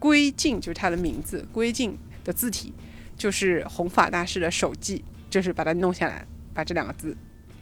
[0.02, 2.74] 龟静就是它的名字，归静的字体
[3.16, 7.16] 就是弘法大师的手记，就是把它弄下来，把这两个字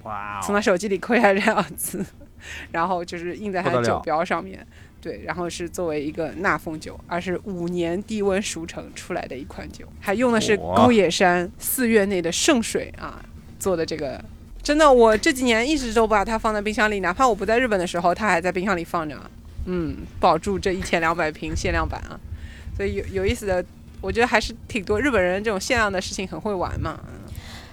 [0.04, 2.02] 哇哦从他手机里抠下来这两个字，
[2.72, 4.66] 然后就是印在他的酒标上面。
[5.02, 13.22] 对，然后是作为一个纳凤酒，而是五年低温熟成出来的一款酒，还用的是哇高野山四月内的圣水啊
[13.58, 14.22] 做的这个。
[14.62, 19.18] 真的，我这几年一直都把它放在冰箱里，哪怕我不在日本的时候，它还在冰箱里放着。
[19.64, 22.20] 嗯，保住这一千两百瓶限量版啊，
[22.80, 23.62] 所以有有意思的，
[24.00, 26.98] 我觉得还是挺多日本人这种限量的事情很会玩嘛。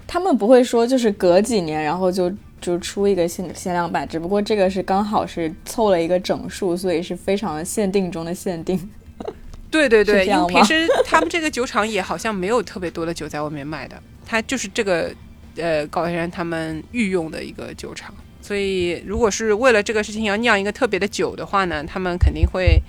[0.06, 2.30] 他们不会说就是隔几年然后就
[2.60, 8.78] 就出一个限限量版，只不过这个是刚好是凑了一个整数，所以是非常限定中的限定。
[9.72, 13.96] 对对对，因为平时他们这个酒厂也好像没有特别多的酒在外面卖的，
[14.26, 15.10] 它就是这个
[15.56, 22.82] 呃高山他们御用的一个酒厂，所以如果是为了这个事情要酿一个特别的酒的话呢，他们肯定会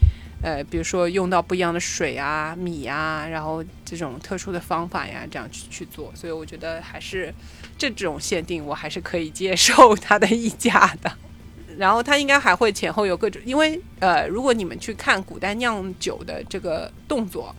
[0.43, 7.35] 呃比如说用到不一样的水啊、米啊，然后这种特殊的方法呀，这样去去做，所以我觉得还是
[7.77, 11.11] 这种限定我还是可以接受它的溢价的。
[11.79, 17.55] 然后它应该还会前后有各种，因为呃，如果你们去看古代酿酒的这个动作，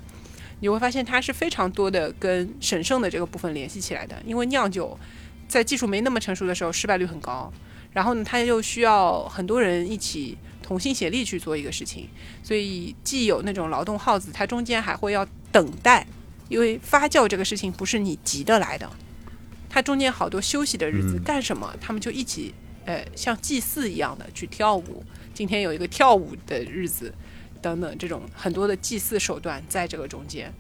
[0.60, 4.22] 你会发现它是非常多的跟神圣的这个部分联系起来的。
[4.26, 5.00] 因为酿酒
[5.48, 7.50] 在技术没那么成熟的时候，失败率很高，
[7.94, 10.38] 然后呢，它又需要很多人一起
[10.70, 12.08] 同心协力去做一个事情，
[12.44, 16.06] 所以既有那种劳动号子，它中间还会要等待，
[16.48, 18.88] 因为发酵这个事情不是你急得来的，
[19.68, 21.24] 它中间好多休息的日子，嗯。
[21.24, 22.54] 干什么他们就一起。
[22.86, 27.14] 呃，像祭祀一样的去跳舞，今天有一个跳舞的日子，
[27.62, 30.52] 等等，这种很多的祭祀手段在这个中间，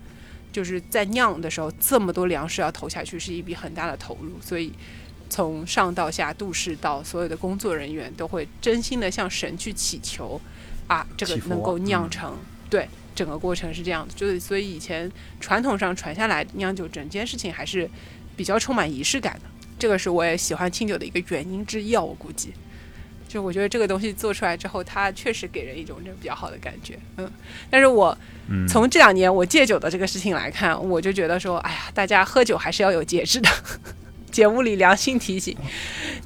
[0.51, 4.71] 就是在酿的时候，这么多粮食要投下去，是一笔很大的投入，所以
[5.29, 10.41] 从上到下，杜氏到所有的工作人员都会真心的向神去祈求，
[10.87, 12.33] 啊，这个能够酿嗯成，
[12.69, 15.09] 对，整个过程是这样的，就是所以以前
[15.39, 17.89] 传统上传下来酿酒整件事情还是
[18.35, 19.41] 比较充满仪式感的。
[19.77, 22.53] 这个是我也喜欢清酒的一个原因之一啊，我估计。
[23.27, 27.31] 就我觉得这个东西做出来之后，它确实给人一种这比较好的感觉，嗯。
[27.69, 28.17] 但是我
[28.49, 33.49] 嗯，从这两年我戒酒的这个事情来看，我就觉得说，哎呀，大家喝酒还是要有节制的。
[34.31, 35.55] 节目里良心提醒，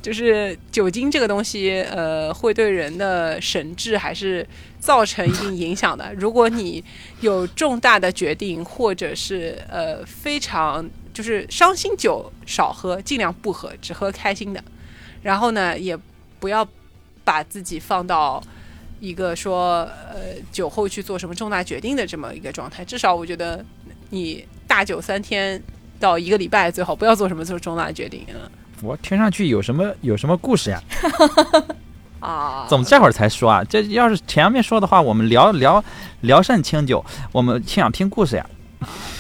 [0.02, 4.48] 就是酒精这个东西，呃，会对人的神智还是
[4.80, 6.14] 造成一定影响的。
[6.16, 6.84] 如果你
[7.22, 14.64] 有重大的决定，或者是呃非常就是伤心酒少喝，尽量不喝，只喝开心的。
[15.22, 15.98] 然后呢，也
[16.40, 16.68] 不要
[17.24, 18.44] 把自己放到
[19.00, 22.84] 一个说呃酒后去做什么重大决定的这么一个状态。
[22.84, 23.64] 至少我觉得
[24.10, 25.62] 你大酒三天
[26.04, 28.26] 到一个礼拜，最好不要做什么做重大决定。
[28.34, 28.36] 嗯
[28.82, 30.82] 我听上去有什么有什么故事呀？
[32.20, 33.64] 啊，怎么这会儿才说啊？
[33.64, 35.82] 这要是前面说的话，我们聊聊
[36.20, 38.46] 聊甚清酒，我们挺想听故事呀。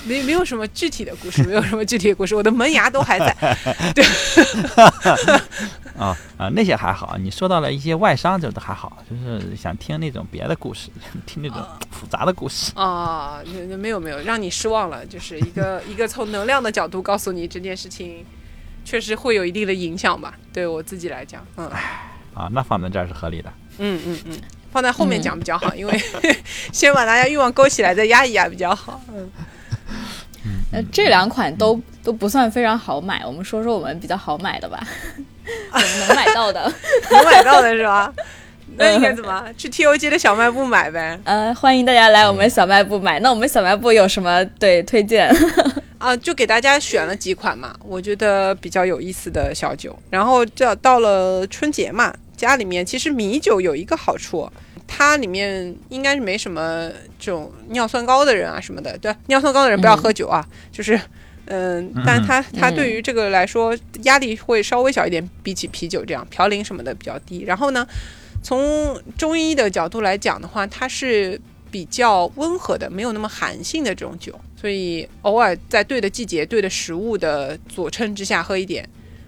[0.05, 3.35] 没没有什么具体的故事， 没有什么具体的故事，我的门牙都还在。
[3.95, 4.03] 对
[5.97, 10.89] 啊啊，那些还好，你说到了一些外伤，这都还好，就是想听那种别的故事，
[11.25, 11.57] 听那种
[11.91, 12.71] 复杂的故事。
[12.75, 18.25] 啊，没没有没有，让你失望了，就是一个一个从能量的角度告诉你这件事情，
[18.83, 20.33] 确实会有一定的影响吧。
[20.51, 21.69] 对我自己来讲，嗯
[22.33, 23.53] 啊，那放在这儿是合理的。
[23.77, 24.39] 嗯嗯嗯，
[24.71, 26.01] 放在后面讲比较好，因为
[26.71, 28.99] 先把大家欲望勾起来，再压一压比较好。
[29.09, 29.29] 嗯，
[30.71, 34.85] 呃，这两款都都不算非常好买，我们说说我们比较好买的吧，
[35.71, 36.71] 我们能买到的。
[37.11, 38.13] 能买到的是吧？
[38.75, 41.19] 那应该怎么去 T O G 的小卖部买呗？
[41.25, 43.19] 呃，欢迎大家来我们小卖部买。
[43.19, 45.31] 那我们小卖部有什么对推荐？
[45.99, 49.97] 啊，就给大家选了几款嘛，我觉得比较有意思的小酒。
[50.09, 54.51] 然后这到了春节嘛，家里面其实米酒有一个好处，
[54.95, 58.95] 它里面应该是没什么这种尿酸高的人啊什么的。
[58.99, 60.99] 对，尿酸高的人不要喝酒啊，就是。
[61.45, 67.43] 嗯，但它它对于这个来说压力会稍微小一点，比起啤酒这样嘌呤什么的比较低。
[67.43, 67.85] 然后呢，
[68.41, 71.37] 从中医的角度来讲的话，它是
[71.69, 78.87] 比较温和的，没有那么寒性的这种酒，所以偶尔在对的季节、对的食物的佐衬之下喝一点，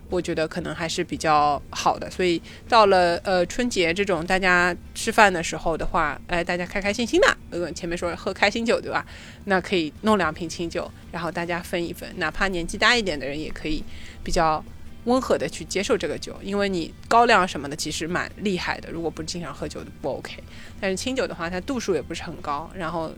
[0.10, 2.10] 我觉得可能还是比较好的。
[2.10, 9.06] 所以到了呃春节这种大家吃饭的时候的话，哎，大家开开心心的，呃，前面说喝开心酒对吧？
[9.46, 13.84] 那可以弄两瓶清酒，然后大家分一分，哪怕年纪大一点的人也可以
[14.24, 14.64] 比较
[15.06, 20.34] 温和的去接受这个酒，因为你高粱什么的其实蛮厉害的，如果不经常喝酒的不 OK。
[20.82, 23.14] 但是清酒的话，它度数也不是很高，然后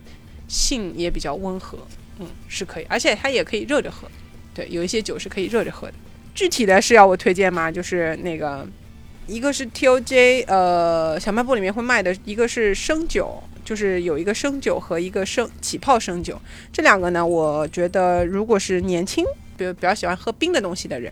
[0.48, 1.78] 性也比较温和，
[2.20, 4.10] 嗯，是可以，而且它也可以热着喝。
[4.54, 5.94] 对，有一些酒是可以热着喝的。
[6.38, 7.72] 具体的是要我推荐吗？
[7.72, 8.64] 就是那个，
[9.26, 16.40] 一个是 TOJ，呃，小卖部里面会卖的，一个是生酒，就是有一个生酒和一个生起泡生酒，
[16.72, 19.26] 这两个呢，我觉得如果是年轻，
[19.58, 21.12] 比如比较喜欢喝冰的东西的人，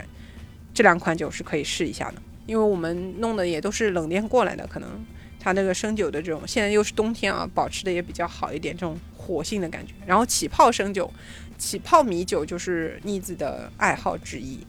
[0.75, 5.03] 这两款酒是可以试一下的，因为我们弄的也都是冷链过来的，可能
[5.39, 9.95] 它那个生酒的这种，现在又是冬天啊，保持的也比较好一点，这种活性的感觉。
[10.05, 11.11] 然后起泡生酒、
[11.57, 14.59] 起泡米酒就是妮子的爱好之一，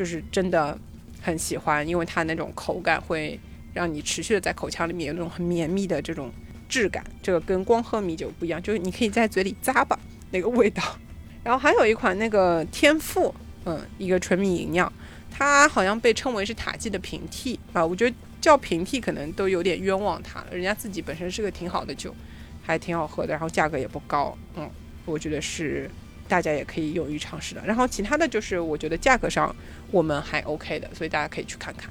[0.00, 0.78] 就是真的
[1.20, 3.38] 很喜欢，因为它那种口感会
[3.74, 6.32] 让你持续的在口腔里面有那种很绵密的这种
[6.70, 10.82] 质感，这个跟光喝米酒不一样，就是你可以在嘴里咂吧那个味道。
[11.44, 13.34] 然后还有一款那个天赋，
[13.66, 14.90] 嗯，一个纯米饮料，
[15.30, 22.14] 它好像被称为是塔记的平替啊，我觉得叫平替可能都有点冤枉它了，人家自己本身是个挺好的酒，
[22.62, 24.66] 还挺好喝的，然后价格也不高，嗯，
[25.04, 25.90] 我觉得是
[26.30, 27.60] 大家也可以勇于尝试的。
[27.66, 29.54] 然后其他的就是我觉得价格上
[29.90, 31.90] 我们还 OK 的，所以大家可以去看看。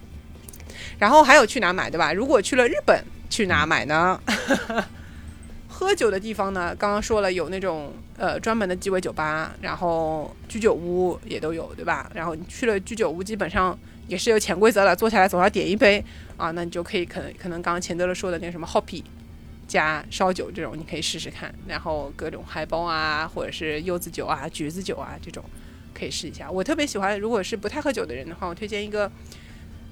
[0.98, 2.14] 然后还有去哪买对吧？
[2.14, 4.20] 如果去了日本，去哪买呢？
[5.68, 12.10] 喝酒的地方呢，刚刚说了有那种呃专门的鸡尾酒吧，然后居酒屋也都有，对吧？
[12.14, 13.78] 然后你去了居酒屋，基本上
[14.08, 16.04] 也是有潜规则的，坐下来总要点一杯
[16.38, 19.04] 啊，那你就可以可能可能刚刚钱德勒说的那个什么 hoppy
[19.70, 25.42] 加烧酒这种，你可以试试看，然后各种嗨包啊，或者是柚子酒啊、橘子酒啊这种
[25.94, 26.52] 可以试一下。
[26.52, 29.10] 我特别喜欢，如果是不太喝酒的人的话，我推荐一个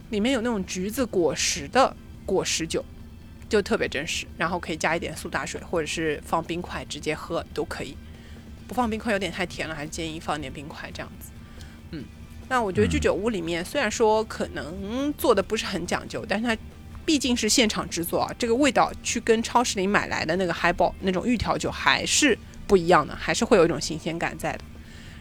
[0.10, 2.84] 里面有那种橘子果实的果实酒。
[3.50, 7.96] 就特别真实，然后可以加一点苏打水，或者是放冰块直接喝都可以。
[8.68, 11.32] 不放冰块有点太甜了，还是建议放点冰块这样子。
[11.92, 12.04] 嗯，
[12.50, 16.58] 那我觉得居酒屋里面虽然说可能做的不是很讲究，但是它
[17.08, 22.38] 毕竟是现场制作啊，这个味道去跟超市里买来的那个海宝那种预调酒还是
[22.68, 24.60] 不一样的，还是会有一种新鲜感在的。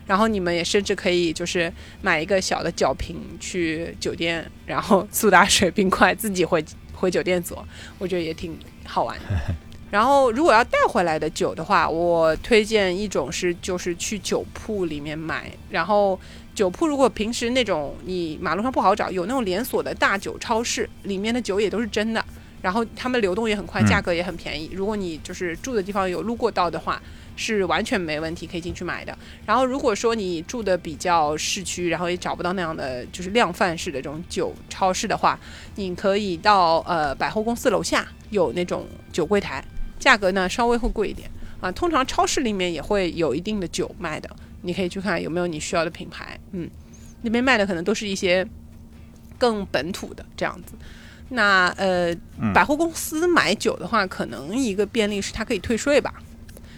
[0.05, 1.73] 然后你们也甚至可以就是
[2.03, 7.65] 买一个小的角瓶去酒店，然后苏打水、冰块自己回 回酒店做，
[7.99, 9.55] 我觉得也挺好玩的。
[9.89, 16.19] 然后如果要带回来的酒的话，我推荐一种是就是去酒铺里面买，然后
[16.57, 22.25] 酒铺如果平时那种你马路上不好找，有那种连锁的大酒超市，里面的酒也都是真的，
[22.63, 24.71] 然后他们流动也很快，嗯价格也很便宜。
[24.73, 27.01] 如果你就是住的地方有路过到的话，
[27.37, 29.17] 是完全没问题，可以进去买的。
[29.45, 35.39] 然后如果说你住的比较市区，然后也找不到那样的就是量贩式的这种酒超市的话，
[35.75, 39.63] 你可以到呃百货公司楼下有那种酒柜台，
[39.99, 41.31] 价格呢稍微会贵一点
[41.61, 41.71] 啊。
[41.71, 44.31] 通常超市里面也会有一定的酒卖的，
[44.67, 46.39] 你可以去看有没有你需要的品牌。
[46.53, 46.69] 嗯，
[47.23, 48.47] 那边卖的可能都是一些
[49.39, 50.75] 更本土的这样子。
[51.31, 56.15] 那呃，嗯百货公司买酒的话，可能一个便利是它可以退税吧，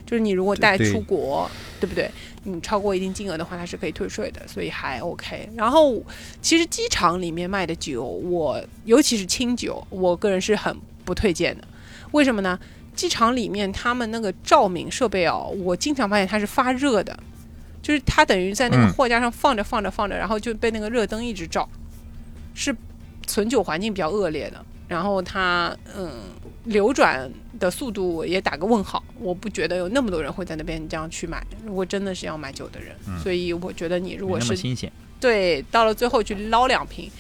[0.07, 2.11] 就是你如果带出国，对不对？
[2.45, 5.51] 你超过一定金额的话，它是可以退税的，所以还 OK。
[5.55, 6.03] 然后，
[6.41, 10.75] 其实机场里面卖的酒，我尤其是清酒，我个人是很
[11.05, 11.69] 不推荐的。
[12.13, 12.59] 为什么呢？
[12.95, 17.19] 机场里面他们那个照明设备哦，我经常发现它是发热的，
[17.89, 21.67] 就是它等于在那个嗯货架上放着放着放着，然后就被那个热灯一直照，
[22.53, 22.77] 是
[23.27, 24.63] 存酒环境比较恶劣的。
[24.87, 26.11] 然后它嗯
[26.65, 27.27] 流转
[27.59, 31.43] 的速度也打个问号，我不觉得有那么多人会在那边这样去买。
[31.65, 34.93] 如果真的是要买酒的人，所以我觉得你如果是新鲜。
[35.19, 37.11] 对到了最后去捞两瓶，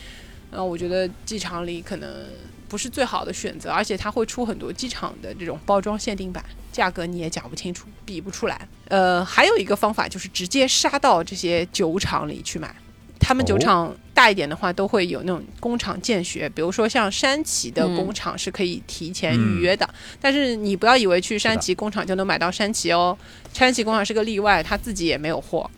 [0.50, 2.26] 然后我觉得机场里可能
[2.68, 6.44] 不是最好的选择，而且它会出很多机场的这种包装限定版，
[6.78, 8.68] 价格你也讲不清楚，比不出来。
[8.86, 12.72] 呃，还有一个方法就是直接杀到这些酒厂里去买。
[13.18, 19.88] 他们酒哦厂大一点的话，都会有那种工厂见学，比如说像山崎的嗯工厂是可以提前预约的。
[20.20, 23.18] 但是你不要以为去山崎工厂就能买到山崎哦，
[23.52, 25.68] 山崎工厂是个例外，他自己也没有货。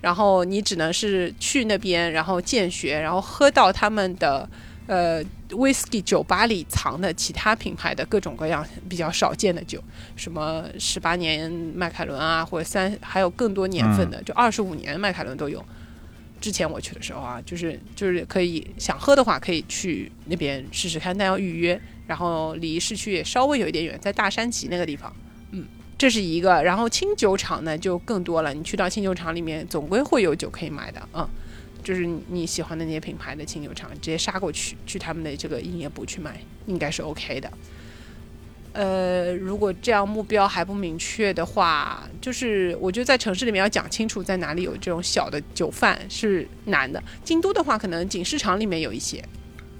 [0.00, 4.48] 然后你只能是去那边，然后见学，然后喝到他们的
[4.86, 9.82] 呃 whisky 酒吧里藏的其他品牌的各种各样比较少见的酒，
[10.16, 15.64] 什么十八年麦凯伦啊，或者三还有更多年份的，就二十五年麦凯伦都有。
[16.38, 21.80] 之前我去的时候啊，就是就是可以想喝的话，可以去那边试试看，但要预约。
[22.06, 25.12] 然后离市区也稍微有一点远，在大山崎那个地方。
[25.50, 25.64] 嗯，
[25.98, 26.62] 这是一个。
[26.62, 31.02] 然后清酒厂呢就更多了，你去到清酒厂里面，总归会有酒可以买的。
[31.14, 31.26] 嗯，
[31.86, 37.48] 就是你喜欢的那些品牌的清酒厂，直接杀过去，去他们的这个营业部去买，应该是 OK 的。
[38.72, 47.00] 呃，如果这样目标还不明确的话，就是我觉得在城市里面要讲清楚在哪里有这种小的酒贩是难的。
[47.22, 49.24] 京都的话，可能锦市场里面有一些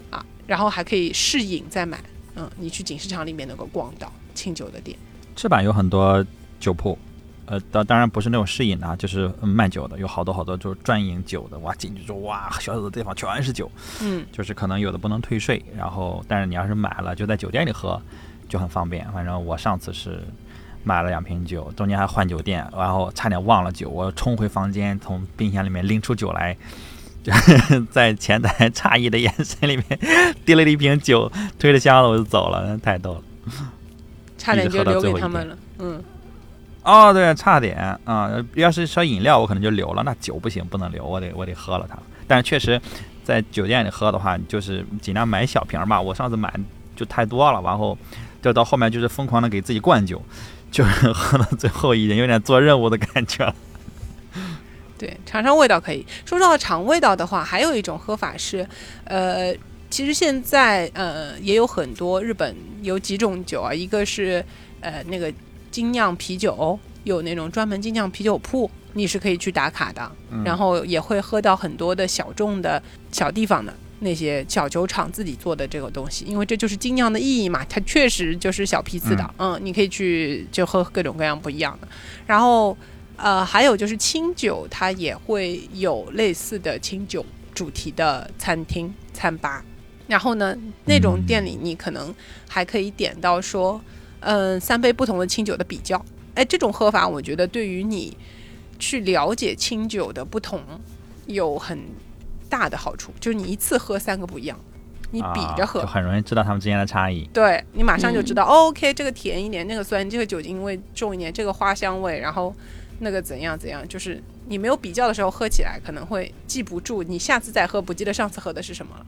[0.09, 2.01] 啊，然后还可以试饮再买。
[2.37, 4.97] 嗯，你去锦市场里面能够逛到清酒的店。
[5.35, 6.25] 赤坂有很多
[6.57, 6.97] 酒铺，
[7.47, 13.71] 呃，当当然不是那种试饮的啊，就是嗯卖酒的，有好多好多就是专饮酒的，哇，进去之后哇，小小的地方全是酒，
[14.01, 18.01] 嗯，就是可能有的不能退税，然后但是你要是买了就在酒店里喝，
[18.47, 19.11] 就很方便。
[19.11, 20.21] 反正我上次是
[20.83, 26.55] 买了两瓶酒，中间还换酒店，然后差点忘了酒，我冲回房间，从冰箱里面拎出酒来。
[27.23, 27.33] 就
[27.91, 31.29] 在前台 诧异的眼神里面，递了一瓶酒，
[31.59, 33.21] 推着箱子我就走了，太逗了。
[34.37, 35.57] 差点就留给他们了。
[35.79, 36.01] 嗯，
[36.87, 41.97] 哦，对，差点啊、要是说饮料，我可能就留了，那酒不行，不能留，我得我得喝了它。
[42.25, 42.79] 但是确实，
[43.25, 46.01] 在酒店里喝的话，就是尽量买小瓶吧。
[46.01, 46.53] 我上次买
[46.95, 47.97] 就太多了，然后
[48.41, 50.21] 就到后面就是疯狂的给自己灌酒，
[50.71, 53.53] 就是喝到最后已经有点做任务的感觉了。
[54.97, 56.05] 对，尝尝味道可以。
[56.25, 58.65] 说到尝味道的话，还有一种喝法是，
[59.03, 59.53] 呃，
[59.89, 64.43] 其实现在呃也有很多日本有几种酒啊，一个是
[64.79, 65.31] 呃那个
[65.71, 73.73] 精酿啤酒，有那种专门精酿啤酒铺，你是可以去打卡的，嗯然后也会喝到很多的小众的小地方的。
[73.99, 81.87] 那些小酒厂自己做的这个东西，因为这就是精酿的意义嘛，它确实就是小批次的，嗯你可以去就喝各种各样不一样的。
[82.27, 82.77] 然后
[83.15, 89.65] 呃，还有就是清酒，它也会有类似的清酒主题的餐厅、餐吧。
[90.05, 90.55] 然后呢，
[90.85, 92.13] 那种店里你可能
[92.47, 93.81] 还可以点到说，
[94.19, 96.03] 嗯、三杯不同的清酒的比较。
[96.35, 98.15] 哎，这种喝法，我觉得对于你
[98.77, 100.61] 去了解清酒的不同
[101.25, 101.79] 有很
[102.47, 104.59] 大的好处，就是你一次喝三个不一样，
[105.11, 107.27] 你比着喝，啊、就很容易知道他们之间的差异。
[107.33, 112.53] 对你马上就知道、哦 OK，这个甜一点，那个酸，这个酒精味重一点，这个花香味，然后
[112.99, 119.05] 那个怎样怎样，就是你没有比较的时候喝起来可能会记不住，你下次再喝不记得上次喝的是什么了，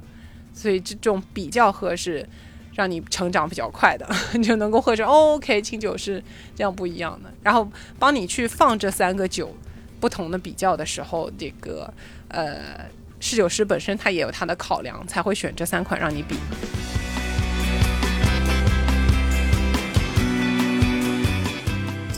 [0.54, 2.28] 所以这种比较喝是
[2.74, 6.24] 让你成长比较快的， 你就能够喝出哦 OK 清酒是
[6.56, 9.56] 这样不一样的，然后帮你去放这三个酒
[10.00, 11.94] 不同的比较的时候，这个
[12.30, 12.86] 呃
[13.20, 16.36] 侍酒师本身他也有他的考量，才会选这三款让你比。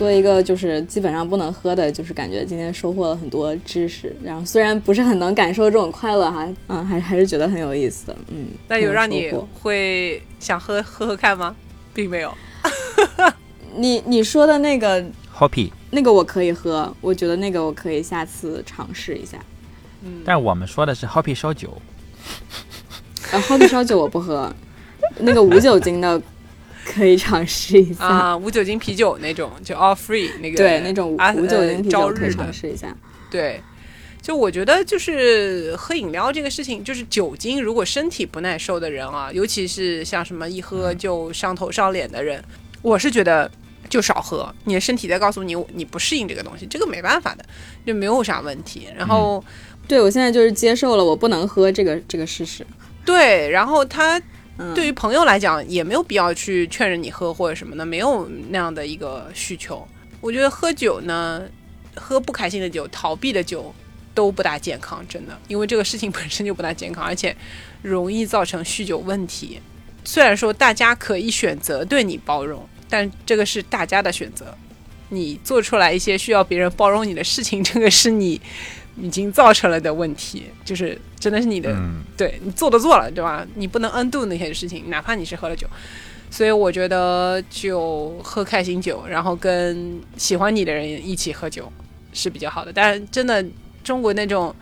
[0.01, 4.15] 作为一个就是基本上不能喝的，就是感觉今天收获了很多知识。
[4.23, 8.17] 然后虽然不是很能感受这种快乐哈， 嗯，还还是觉得很有意思的。
[8.29, 9.31] 嗯，那有让你
[9.61, 11.55] 会想喝喝喝看吗？
[11.93, 12.33] 并没有。
[13.77, 15.05] 你你说的那个
[15.37, 19.37] Hoppy，那个我可以喝，我觉得那个我可以下次尝试一下。
[20.01, 21.79] 嗯，但我们说的是 Hoppy 烧酒，
[23.31, 24.51] 呃，后壁烧酒我不喝，
[25.19, 26.19] 那个无酒精的
[26.85, 28.03] 可以尝试一下。
[28.05, 32.95] 啊，无酒精啤酒那种，就 all free 那个，对，那种啊无酒精啤酒可以尝试一下。
[33.29, 33.61] 对，
[34.21, 42.43] 就我觉得就是喝饮料这个事情，就是酒精，如果身体不耐受的人啊，尤其是像什么一喝就上头上脸的人，
[42.81, 43.49] 我是觉得
[43.89, 44.53] 就少喝。
[44.65, 47.45] 你的身体在告诉你你不适应这个东西，这个没办法的，
[47.85, 48.87] 就没有啥问题。
[48.97, 49.43] 然后，
[49.87, 52.65] 对我现在就是接受了我不能喝这个这个事实。
[53.03, 54.21] 对，然后他
[54.75, 59.87] 对于朋友来讲也没有必要去劝着你喝或者什么的，没有那样的一个需求。
[60.19, 61.43] 我觉得喝酒呢，
[61.95, 63.73] 喝不开心的酒、逃避的酒
[64.13, 67.35] 都不大健康，真的，因为这个事情 本身就不大健康，而且
[67.81, 69.59] 容易造成酗酒问题。
[70.03, 74.55] 虽然说大家可以选择对你包容，但这个是大家的选择。
[75.09, 78.39] 你做出来一些需要别人包容你的事情，这个是你
[78.97, 83.45] 已经造成了的问题，就是真的是你的嗯，对你做都做了，对吧？
[83.55, 85.67] 你不能 undo 那些事情，哪怕你是喝了酒。
[86.29, 91.69] 所以我觉得就喝开心酒，然后跟喜欢你的人一起喝酒
[92.13, 92.71] 是比较好的。
[92.71, 93.45] 但是真的
[93.83, 94.55] 中国那种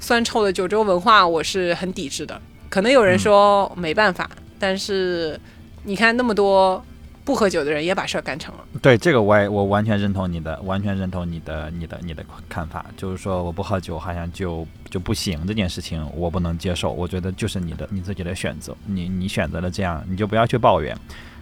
[0.00, 2.40] 酸臭的酒桌文化，我是很抵制的。
[2.68, 4.28] 可能有人说没办法，
[4.58, 5.38] 但是
[5.84, 6.84] 你看那么多
[7.24, 8.64] 不喝酒的人也把事儿干成了。
[8.80, 20.96] 对这个我也我完全认同你的，完全认同你的你的你的看法，就是说我不喝酒好像就就不行这件事情我不能接受，我觉得就是你的你自己的选择，你你选择了这样，你就不要去抱怨。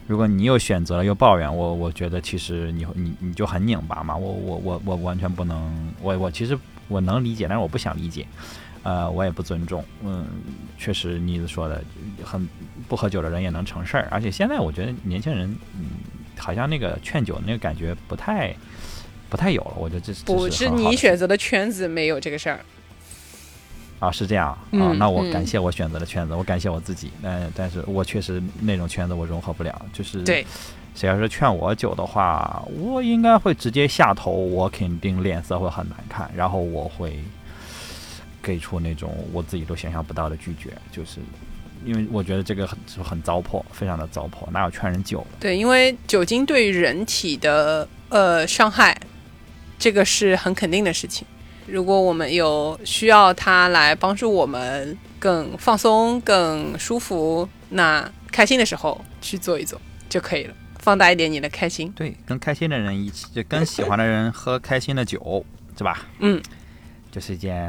[0.06, 6.58] 如果你又选择了又抱怨，我我觉得其实你你你就很拧巴嘛，我我我我完全不能，我我其实
[6.88, 8.26] 我能理解，但是我不想理解，
[8.82, 10.26] 呃，我也不尊重，嗯，
[10.78, 11.82] 确实妮子说的
[12.24, 12.48] 很
[12.88, 15.86] 不喝酒的人也能成事儿，而且现在我觉得年轻人，嗯，
[16.38, 18.54] 好像那个劝酒那个感觉不太
[19.28, 22.60] 不太有了，我觉得这是不是你选择的圈子没有这个事儿。
[23.98, 24.48] 啊，是这样。
[24.48, 25.30] 啊、嗯那我嗯。
[25.30, 30.46] 感谢我选择的圈子，我感谢我自己，但但是我确实那种圈子我融合不了，就是对，
[30.94, 37.20] 谁要是劝我酒的话，我应该会直接下头，我肯定脸色会很难看，然后我会
[38.42, 41.20] 给出那种我自己都想象不到的拒绝，就是
[41.84, 45.38] 因为我觉得这个很很糟粕，非常的糟粕，哪有劝人酒的？
[45.40, 48.98] 对，因为酒精对于人体的呃伤害，
[49.78, 51.26] 这个是很肯定的事情。
[51.66, 61.92] 如果我们有需要它来帮助我们更放松、更舒服，那开心的时候去做一做就可以了，放大一点你的开心。
[61.92, 65.44] 对，跟开心的人一起，就跟喜欢的人喝开心的酒，
[65.78, 66.06] 是吧？
[66.18, 66.42] 嗯，
[67.10, 67.68] 就是一件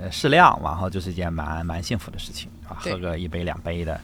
[0.00, 4.00] 呃适量，然后就是一件蛮蛮幸福的事情啊，喝个一杯两杯的，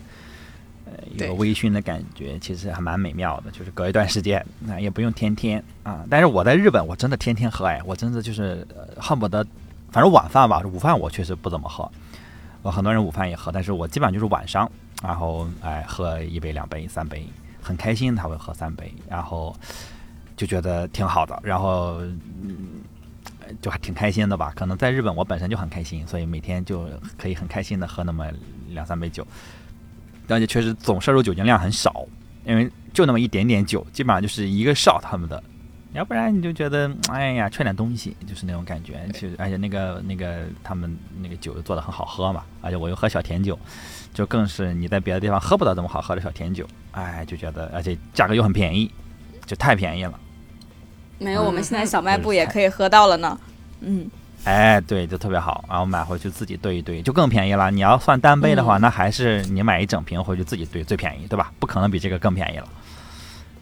[0.87, 3.51] 呃，对有个微醺的感觉，其实还蛮美妙的。
[3.51, 6.05] 就是隔一段时间，那、也不用天天啊。
[6.11, 9.45] 但是我在日本，我真的天天喝，哎，我真的就是、呃恨不得，
[9.91, 11.91] 反正晚饭吧，午饭我确实不怎么喝。
[12.63, 14.71] 我很多人午饭也喝，但是我基本上就是晚上，
[15.03, 17.27] 然后哎喝一杯、两杯、三杯，
[17.63, 19.55] 很开心他会喝三杯，然后
[20.37, 22.01] 就觉得挺好的，然后
[22.43, 22.81] 嗯
[23.61, 24.53] 就还挺开心的吧。
[24.55, 28.27] 可能在日本我本身就很开心，所以每天就可以很开心的喝那么
[28.71, 29.27] 两三杯酒，
[30.29, 32.07] 而且确实总摄入酒精量很少，
[32.45, 35.43] 因为就那么一点点酒，基本上就是一个 shot 他们的。
[35.93, 39.07] 要不然你就觉得，哎呀，缺点东西，就是那种感觉。
[39.13, 43.57] 就而且那个那个他们那个酒做的很好喝嘛，而且我又喝小甜酒，
[44.13, 48.91] 就更是你在别的地方喝不到这么好喝的小甜酒，哎，就觉得而且价格又很便宜，
[49.47, 50.19] 就太便宜了。
[51.19, 53.39] 没有，嗯我们现在小卖部也可以喝到了呢。
[53.81, 54.11] 嗯，
[54.45, 57.71] 哎，对，就特别好，然后买回去自己兑一兑，就更便宜了。
[57.71, 61.53] 你要算单杯的话，嗯那还是你买一整瓶回去自己兑最便宜，对吧？
[61.59, 62.69] 不可能比这个更便宜了。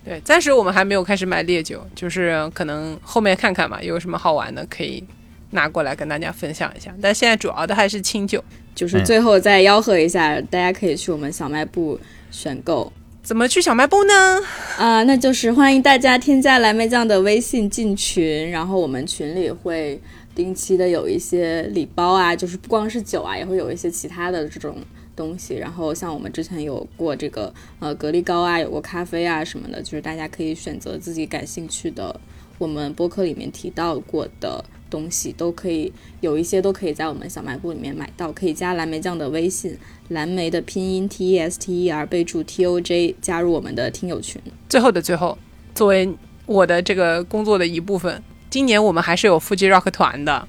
[0.05, 5.05] 对，暂时我们还没有开始买烈酒，就是可能后面看看吧，有什么好玩的可以
[5.51, 6.93] 拿过来跟大家分享一下。
[7.01, 8.43] 但现在主要的还是清酒。
[8.75, 12.01] 就是最后再吆喝一下，大家可以去我们小卖部
[12.31, 12.91] 选购。
[13.23, 14.41] 怎么去小卖部呢？
[14.77, 20.01] 啊、那就是欢迎大家添加蓝莓酱的微信进群，然后我们群里会
[20.35, 24.77] 定期的有一些礼包啊，就是不光是酒啊，也会有一些其他的这种
[25.15, 25.55] 东西。
[25.55, 32.21] 然后像我们之前有过这个呃格力膏啊，有过咖啡啊什么的，就是大家可以选择自己感兴趣的，
[32.59, 35.91] 我们播客里面提到过的东西都可以，
[36.21, 39.75] 有一些都可以在我们小卖部里面买到，可以加蓝莓酱的微信，
[40.09, 44.39] 蓝莓的拼音 T E S T E R，备注 T O J，加入我们的听友群。
[44.69, 45.39] 最后的最后，
[45.75, 46.07] 作为
[46.45, 50.47] 我的这个工作的一部分，今年我们还是有腹肌 rock 团的。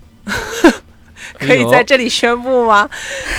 [1.39, 2.89] 可以在这里宣布吗？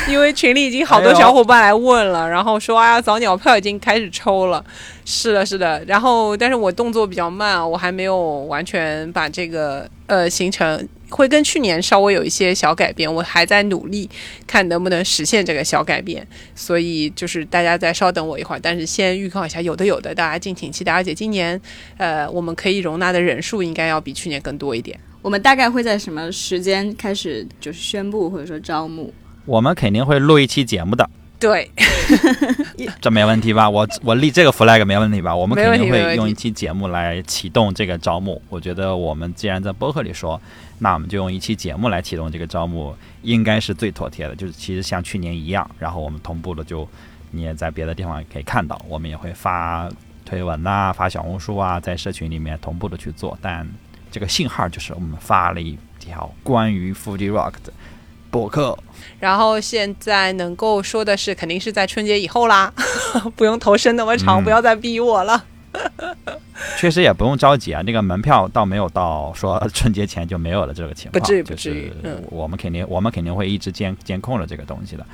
[0.09, 4.65] 因为群里已经好多小伙伴来问了，然后说啊，早鸟票已经开始抽了。
[5.05, 5.85] 是的，是的。
[5.87, 14.09] 然后，但是我动作比较慢啊，我还没有完全把这个呃行程会跟去年稍微有一些小改变，我还在努力
[14.47, 16.27] 看能不能实现这个小改变。
[16.55, 20.91] 所以就是大家再稍等我一会儿，但是先预告一下，有的有的，大家敬请期待。
[20.93, 21.61] 而且今年
[21.99, 24.99] 呃，我们可以容纳的人数应该要比去年更多一点。
[25.25, 29.11] 我们大概会在什么时间开始就是宣布或者说招募？
[29.47, 31.09] 我们肯定会录一期节目的，
[31.41, 31.71] 对，
[33.01, 33.71] 这没问题吧？
[33.71, 35.35] 我我立这个 flag 没问题吧？
[35.35, 38.41] 我们肯定会用一期节目来启动这个招募。
[38.51, 40.39] 我觉得我们既然在播客里说，
[40.81, 44.37] 那我们就用一期节目来启动这个招募，应该是最妥帖的。
[44.37, 46.87] 就是其实像去年一样，然后我们同步的就
[47.31, 49.89] 你也在别的地方也可以看到，我们也会发
[50.27, 53.39] 推文呐、发小红书啊，在社群里面同步的去做。
[53.41, 53.67] 但
[54.15, 57.73] 这个信号就是我们发了一条关于 Fuji Rock 的
[58.31, 58.79] 博客。
[59.19, 62.73] 然后现在能够说的是，肯定是在春节以后啦，
[63.35, 65.45] 不用头伸那么长，嗯不要再逼我了。
[66.79, 75.05] 确实也不用着急啊，那个门票倒没有到说春节前就没有了这个情况，不至于就是不至于嗯我们肯定我们肯定会一直监监控着这个东西的，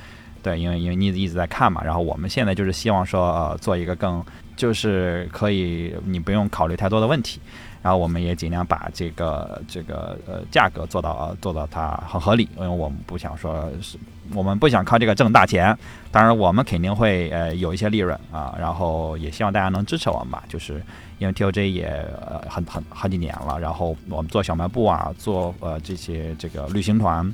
[0.43, 4.23] 对，因为因为你一直在看嘛，然后我们现在就是希望说呃做一个更
[4.55, 7.39] 就是可以你不用考虑太多的问题。
[7.81, 13.97] 然后我们也尽量把这个这个呃价格做到、呃、做到它很合理，因为我们不想说是
[14.33, 15.75] 我们不想靠这个挣大钱，
[16.11, 20.81] 当然我们肯定会呃有一些利润啊，然后也希望大家能支持我们吧，就是
[21.17, 21.85] 因为 TOJ 也
[22.21, 27.33] 呃很很好几年了，然后我们做小卖部啊，做呃这些这个旅行团，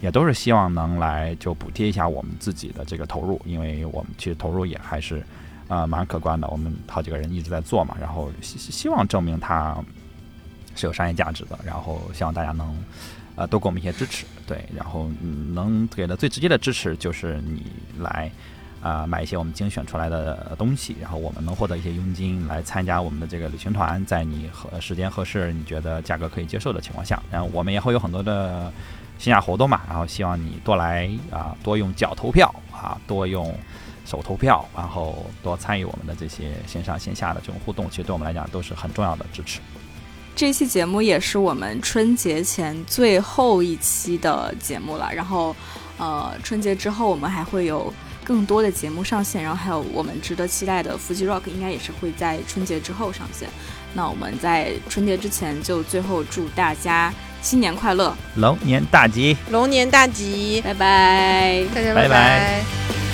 [0.00, 5.22] 也都是希望能来就补贴一下我们自己的这个投入，因为我们其实投入也还是
[5.68, 9.76] 呃蛮可观的，我们好几个人一直在做嘛，然后希希望证明它
[10.74, 12.76] 是有商业价值的，然后希望大家能
[13.36, 15.08] 呃多给我们一些支持，对，然后
[15.52, 17.62] 能给的最直接的支持就是你
[17.98, 18.30] 来。
[18.80, 28.72] 啊、买一些我们精选出来的东西，然后我们能获得一些佣金来参加我们的这个旅行团，在你合时间合适、你觉得价格可以接受的情况下，然后我们也会有很多的
[29.18, 33.52] 线下活动嘛，然后希望你多来啊、多用脚投票啊，多用
[34.08, 39.60] 手投票，然后多参与我们的这些线上线下的这种互动，其实对我们来讲都是很重要的支持。
[40.34, 45.12] 这期节目也是我们春节前最后一期的节目了。
[45.12, 45.54] 然后，
[45.98, 53.48] 呃，春节之后我们还会有更多的节目上线，然后还有我们值得期待的 Fuji Rock 应该也是会在春节之后上线。
[53.94, 57.12] 那我们在春节之前就最后祝大家
[57.42, 59.36] 新年快乐，龙年大吉！
[59.50, 61.64] 龙年大吉，拜拜。
[61.74, 63.07] 大家拜拜拜